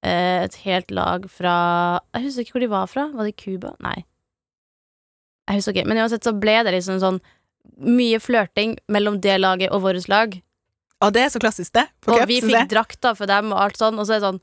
Et 0.08 0.54
helt 0.64 0.90
lag 0.94 1.26
fra 1.30 1.54
Jeg 2.16 2.24
husker 2.26 2.46
ikke 2.46 2.54
hvor 2.56 2.64
de 2.64 2.70
var 2.72 2.86
fra. 2.90 3.06
Var 3.14 3.28
det 3.30 3.36
Cuba? 3.38 3.74
Nei. 3.84 4.00
Jeg 5.48 5.60
husker 5.60 5.74
ikke. 5.76 5.86
Men 5.90 6.02
uansett 6.02 6.26
så 6.26 6.34
ble 6.34 6.58
det 6.66 6.74
liksom 6.74 6.98
sånn 7.02 7.22
mye 7.78 8.18
flørting 8.22 8.74
mellom 8.90 9.20
det 9.22 9.38
laget 9.38 9.70
og 9.74 9.84
vårt 9.86 10.08
lag. 10.10 10.34
Å, 10.98 11.12
det 11.14 11.22
er 11.22 11.30
så 11.30 11.38
klassisk, 11.42 11.72
det. 11.78 11.86
Og 12.10 12.24
vi 12.26 12.40
fikk 12.42 12.54
drakta 12.54 12.74
drakter 12.74 13.18
for 13.18 13.30
dem 13.30 13.52
og 13.54 13.62
alt 13.62 13.78
sånn, 13.78 13.98
og 14.00 14.06
så 14.08 14.16
er 14.16 14.22
det 14.22 14.26
sånn 14.26 14.40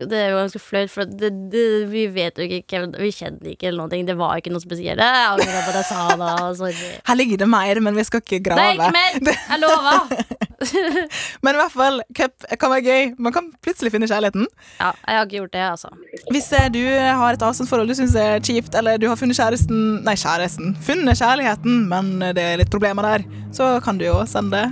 Det 0.00 0.16
er 0.16 0.28
jo 0.30 0.36
ganske 0.38 0.60
flaut, 0.62 0.90
for 0.92 1.10
det, 1.10 1.30
det, 1.52 1.64
vi 1.90 2.04
vet 2.14 2.38
jo 2.38 2.46
ikke 2.46 2.84
Vi 2.94 3.10
kjenner 3.12 3.50
ikke 3.50 3.68
eller 3.68 3.82
noe. 3.82 4.04
Det 4.06 4.14
var 4.16 4.38
ikke 4.38 4.52
noe 4.54 4.62
spesielt. 4.62 5.02
Jeg 5.02 5.26
angrer 5.26 5.64
på 5.66 5.72
at 5.72 5.78
jeg 5.80 5.88
sa 5.90 6.04
det. 6.20 6.30
Sorry. 6.60 6.92
Her 7.08 7.18
ligger 7.18 7.42
det 7.42 7.48
mer, 7.50 7.80
men 7.82 7.98
vi 7.98 8.04
skal 8.06 8.22
ikke 8.22 8.38
Det 8.46 8.62
er 8.62 8.78
ikke 8.78 8.92
mer! 8.94 9.18
Jeg 9.50 9.60
lover. 9.64 10.38
Men 11.40 11.56
i 11.56 11.58
hvert 11.58 11.72
fall, 11.72 12.02
cup 12.12 12.44
kan 12.60 12.68
være 12.70 12.84
gøy. 12.84 13.06
Man 13.24 13.32
kan 13.32 13.46
plutselig 13.64 13.94
finne 13.94 14.04
kjærligheten. 14.10 14.44
Ja, 14.76 14.90
jeg 14.92 15.16
har 15.16 15.24
ikke 15.24 15.38
gjort 15.38 15.54
det, 15.54 15.62
altså. 15.64 15.88
Hvis 16.28 16.50
eh, 16.52 16.66
du 16.74 16.82
har 16.84 17.32
et 17.32 17.44
avstandsforhold 17.46 17.88
du 17.88 17.96
syns 17.96 18.12
er 18.20 18.44
kjipt, 18.44 18.76
eller 18.76 19.00
du 19.00 19.08
har 19.08 19.16
funnet 19.16 19.40
kjæresten 19.40 20.04
Nei, 20.04 20.14
kjæresten. 20.20 20.76
Funnet 20.84 21.16
kjærligheten, 21.16 21.80
men 21.88 22.12
det 22.36 22.44
er 22.44 22.60
litt 22.60 22.72
problemer 22.72 23.08
der, 23.08 23.26
så 23.56 23.72
kan 23.84 23.96
du 23.96 24.04
jo 24.04 24.20
sende 24.28 24.66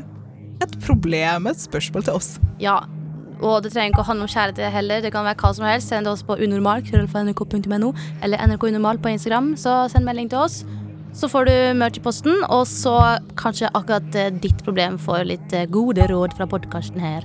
et 0.65 0.79
problem, 0.85 1.47
et 1.51 1.61
spørsmål 1.61 2.07
til 2.09 2.19
oss. 2.19 2.31
Ja, 2.63 2.81
og 3.39 3.63
det 3.63 3.71
trenger 3.73 3.93
ikke 3.93 4.03
å 4.03 4.09
handle 4.09 4.27
om 4.27 4.33
kjærlighet 4.33 4.75
heller. 4.75 5.03
Det 5.05 5.13
kan 5.15 5.27
være 5.27 5.39
hva 5.39 5.53
som 5.55 5.67
helst. 5.69 5.93
Send 5.93 6.09
det 6.09 6.13
oss 6.13 6.25
på 6.27 6.39
unormal, 6.43 6.83
krøllalfa.nrk.no, 6.89 7.93
eller 8.27 8.51
nrkunormal 8.51 8.99
på 9.03 9.13
Instagram. 9.15 9.53
Så 9.61 9.77
send 9.93 10.09
melding 10.09 10.31
til 10.33 10.43
oss. 10.43 10.65
Så 11.19 11.31
får 11.31 11.49
du 11.49 11.55
merch 11.79 11.99
i 11.99 12.03
posten, 12.05 12.43
og 12.53 12.67
så 12.69 12.95
kanskje 13.39 13.71
akkurat 13.75 14.19
eh, 14.19 14.33
ditt 14.43 14.61
problem 14.67 14.99
får 15.03 15.25
litt 15.31 15.55
eh, 15.57 15.67
gode 15.71 16.05
råd 16.11 16.37
fra 16.39 16.47
podkasten 16.51 17.01
her. 17.03 17.25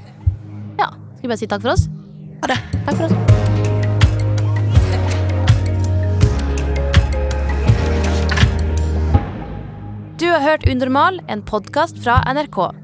Ja. 0.79 0.93
Skal 1.17 1.27
vi 1.27 1.33
bare 1.33 1.41
si 1.41 1.49
takk 1.51 1.65
for 1.65 1.75
oss? 1.75 1.89
Ha 2.43 2.53
det. 2.53 2.59
Takk 2.87 2.95
for 2.97 3.05
oss. 3.09 3.61
Du 10.21 10.29
har 10.29 10.39
hørt 10.39 10.63
Unormal, 10.69 11.19
en 11.27 11.43
podkast 11.43 11.99
fra 11.99 12.21
NRK. 12.31 12.82